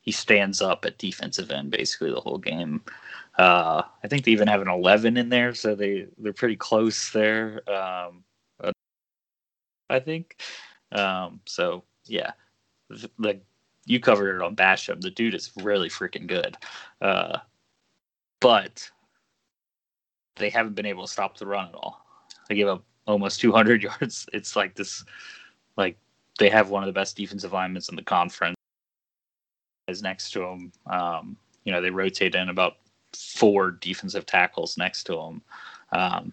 [0.00, 2.82] He stands up at defensive end basically the whole game.
[3.36, 7.10] Uh, I think they even have an eleven in there, so they they're pretty close
[7.10, 7.62] there.
[7.70, 8.24] Um,
[9.90, 10.36] I think.
[10.92, 12.32] Um, so yeah,
[13.18, 13.42] like
[13.86, 15.00] you covered it on Basham.
[15.00, 16.56] The dude is really freaking good.
[17.00, 17.38] Uh,
[18.40, 18.90] but
[20.36, 22.04] they haven't been able to stop the run at all.
[22.48, 24.28] They give up almost 200 yards.
[24.32, 25.04] It's like this,
[25.76, 25.98] like
[26.38, 28.54] they have one of the best defensive linemen in the conference.
[29.88, 30.72] Is next to them.
[30.86, 32.76] Um, you know, they rotate in about
[33.14, 35.42] four defensive tackles next to them.
[35.92, 36.32] Um,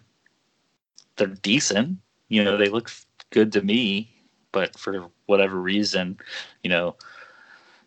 [1.16, 1.96] they're decent.
[2.28, 2.90] You know, they look
[3.30, 4.10] good to me,
[4.52, 6.18] but for whatever reason,
[6.62, 6.96] you know,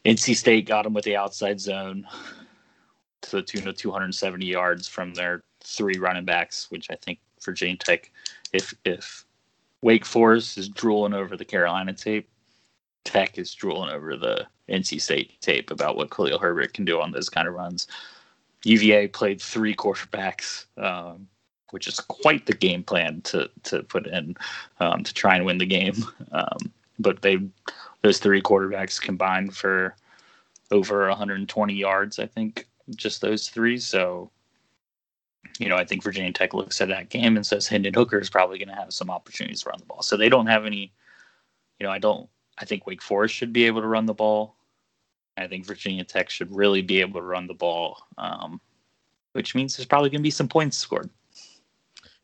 [0.06, 2.08] NC State got them with the outside zone
[3.22, 7.78] to the tune of 270 yards from their three running backs, which I think Virginia
[7.78, 8.12] Tech,
[8.54, 9.26] if if
[9.82, 12.30] Wake Forest is drooling over the Carolina tape,
[13.06, 17.12] Tech is drooling over the NC State tape about what Khalil Herbert can do on
[17.12, 17.88] those kind of runs.
[18.64, 21.28] UVA played three quarterbacks, um,
[21.72, 24.36] which is quite the game plan to to put in
[24.80, 26.06] um, to try and win the game.
[26.32, 27.40] Um, but they
[28.04, 29.96] those three quarterbacks combined for
[30.72, 33.80] over 120 yards, I think, just those three.
[33.80, 34.30] So
[35.60, 38.30] you know, I think Virginia Tech looks at that game and says Hendon Hooker is
[38.30, 40.02] probably going to have some opportunities to run the ball.
[40.02, 40.92] So they don't have any,
[41.80, 44.56] you know, I don't, I think Wake Forest should be able to run the ball.
[45.38, 48.60] I think Virginia Tech should really be able to run the ball, um,
[49.34, 51.10] which means there's probably going to be some points scored.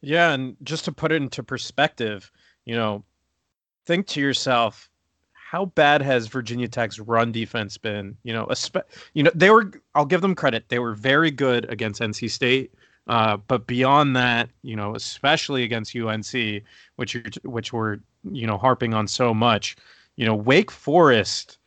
[0.02, 2.32] Yeah, and just to put it into perspective,
[2.66, 3.04] you know,
[3.86, 4.90] think to yourself,
[5.34, 8.18] how bad has Virginia Tech's run defense been?
[8.24, 9.72] You know, spe- you know they were.
[9.94, 12.74] I'll give them credit; they were very good against NC State.
[13.08, 16.64] Uh, but beyond that, you know, especially against UNC,
[16.96, 18.00] which which we're
[18.32, 19.76] you know harping on so much,
[20.16, 21.58] you know, Wake Forest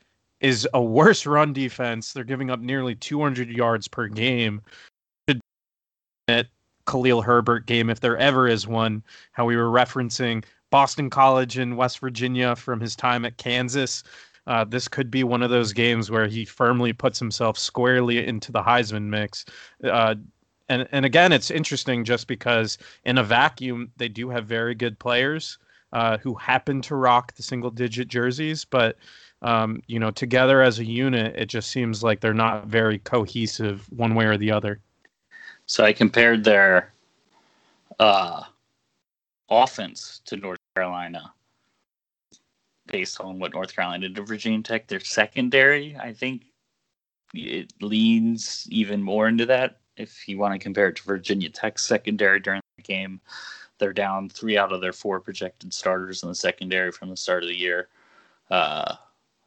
[0.40, 2.12] is a worse run defense.
[2.12, 4.62] They're giving up nearly 200 yards per game.
[6.28, 6.48] At
[6.86, 9.02] Khalil Herbert game, if there ever is one.
[9.32, 14.02] How we were referencing Boston College in West Virginia from his time at Kansas.
[14.46, 18.50] Uh, this could be one of those games where he firmly puts himself squarely into
[18.50, 19.44] the Heisman mix.
[19.84, 20.14] Uh,
[20.68, 24.98] and and again, it's interesting just because in a vacuum they do have very good
[24.98, 25.58] players
[25.92, 28.96] uh, who happen to rock the single digit jerseys, but
[29.42, 33.86] um, you know together as a unit, it just seems like they're not very cohesive
[33.90, 34.80] one way or the other.
[35.66, 36.92] So I compared their
[37.98, 38.42] uh,
[39.50, 41.32] offense to North Carolina
[42.86, 44.88] based on what North Carolina did to Virginia Tech.
[44.88, 46.46] Their secondary, I think
[47.34, 49.80] it leans even more into that.
[49.98, 53.20] If you want to compare it to Virginia Tech's secondary during the game,
[53.78, 57.42] they're down three out of their four projected starters in the secondary from the start
[57.42, 57.88] of the year.
[58.50, 58.94] Uh,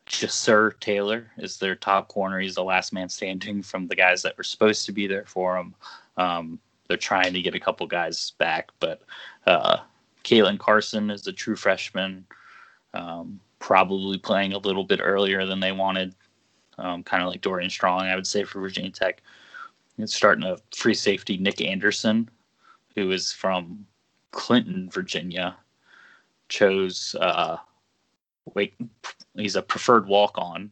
[0.08, 2.40] Ja'Sir Taylor is their top corner.
[2.40, 5.58] He's the last man standing from the guys that were supposed to be there for
[5.58, 5.74] him.
[6.18, 9.02] Um, they're trying to get a couple guys back, but
[9.48, 9.78] uh,
[10.24, 12.26] Caelen Carson is a true freshman,
[12.94, 16.14] um, probably playing a little bit earlier than they wanted,
[16.78, 19.22] um, kind of like Dorian Strong, I would say, for Virginia Tech.
[19.98, 22.30] It's starting a free safety, Nick Anderson,
[22.96, 23.86] who is from
[24.32, 25.58] Clinton, Virginia,
[26.50, 27.58] chose uh,
[28.54, 28.74] wait,
[29.36, 30.72] he's a preferred walk on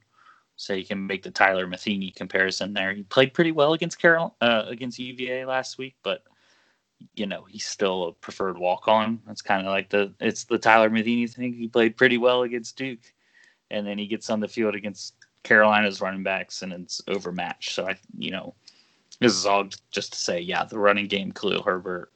[0.56, 2.94] so you can make the Tyler Matheny comparison there.
[2.94, 6.24] He played pretty well against Carol uh, against UVA last week, but
[7.16, 9.22] you know he's still a preferred walk on.
[9.26, 11.54] That's kind of like the it's the Tyler Matheny thing.
[11.54, 13.14] He played pretty well against Duke,
[13.72, 15.14] and then he gets on the field against
[15.44, 17.74] Carolina's running backs, and it's overmatched.
[17.74, 18.54] So I, you know,
[19.20, 22.12] this is all just to say, yeah, the running game, Khalil Herbert.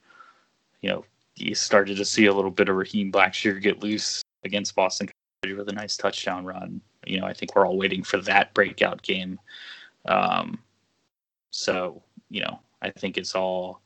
[0.82, 4.76] You know, you started to see a little bit of Raheem Blackshear get loose against
[4.76, 5.10] Boston
[5.43, 6.82] with a nice touchdown run.
[7.06, 9.39] You know, I think we're all waiting for that breakout game.
[10.06, 10.60] Um,
[11.51, 13.82] so, you know, I think it's all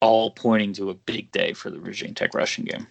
[0.00, 2.86] all pointing to a big day for the Virginia Tech rushing game.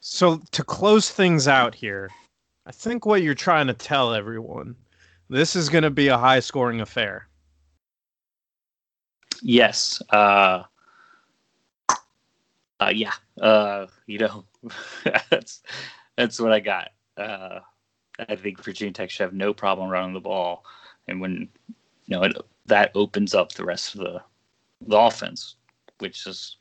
[0.00, 2.10] So to close things out here,
[2.66, 4.74] I think what you're trying to tell everyone,
[5.34, 7.26] this is going to be a high scoring affair.
[9.42, 10.00] Yes.
[10.10, 10.62] Uh,
[12.78, 13.12] uh, yeah.
[13.40, 14.44] Uh, you know,
[15.30, 15.62] that's
[16.16, 16.90] that's what I got.
[17.16, 17.58] Uh,
[18.28, 20.64] I think Virginia Tech should have no problem running the ball,
[21.08, 21.48] and when
[22.06, 24.22] you know it, that opens up the rest of the
[24.86, 25.56] the offense,
[25.98, 26.56] which is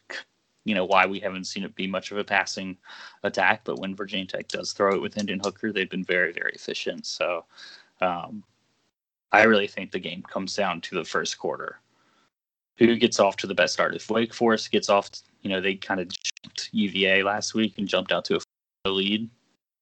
[0.66, 2.76] you know why we haven't seen it be much of a passing
[3.22, 3.62] attack.
[3.66, 7.06] But when Virginia Tech does throw it with Hendon Hooker, they've been very very efficient.
[7.06, 7.46] So
[8.02, 8.44] um,
[9.34, 11.80] I really think the game comes down to the first quarter.
[12.78, 13.96] Who gets off to the best start?
[13.96, 15.10] If Wake Forest gets off,
[15.42, 18.40] you know they kind of jumped UVA last week and jumped out to
[18.86, 19.30] a lead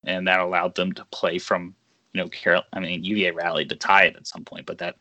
[0.03, 1.75] and that allowed them to play from
[2.13, 2.63] you know Carol.
[2.73, 4.95] I mean UVA rallied to tie it at some point, but that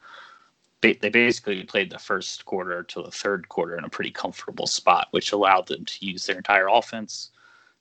[0.83, 5.09] they basically played the first quarter to the third quarter in a pretty comfortable spot,
[5.11, 7.31] which allowed them to use their entire offense.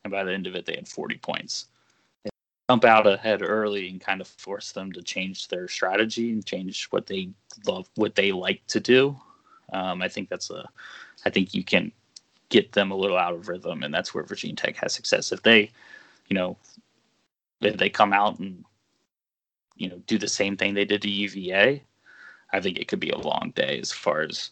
[0.03, 1.67] And by the end of it, they had 40 points.
[2.69, 6.85] Jump out ahead early and kind of force them to change their strategy and change
[6.91, 7.29] what they
[7.65, 9.19] love, what they like to do.
[9.73, 10.69] Um, I think that's a,
[11.25, 11.91] I think you can
[12.49, 15.31] get them a little out of rhythm, and that's where Virginia Tech has success.
[15.31, 15.71] If they,
[16.27, 16.57] you know,
[17.61, 18.63] if they come out and
[19.75, 21.83] you know do the same thing they did to UVA,
[22.53, 24.51] I think it could be a long day as far as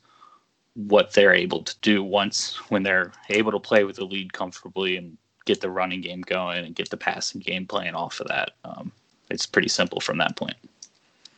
[0.73, 4.97] what they're able to do once when they're able to play with the lead comfortably
[4.97, 5.17] and
[5.47, 8.51] get the running game going and get the passing game playing off of that.
[8.63, 8.91] Um,
[9.29, 10.55] it's pretty simple from that point.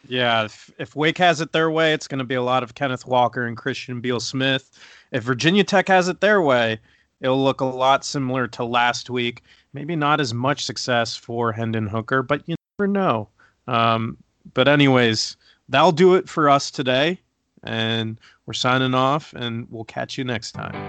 [0.07, 2.75] Yeah, if, if Wake has it their way, it's going to be a lot of
[2.75, 4.71] Kenneth Walker and Christian Beal Smith.
[5.11, 6.79] If Virginia Tech has it their way,
[7.21, 9.43] it'll look a lot similar to last week
[9.73, 13.29] maybe not as much success for Hendon Hooker, but you never know.
[13.67, 14.17] Um,
[14.53, 15.37] but anyways,
[15.67, 17.19] that'll do it for us today,
[17.63, 20.88] and we're signing off, and we'll catch you next time.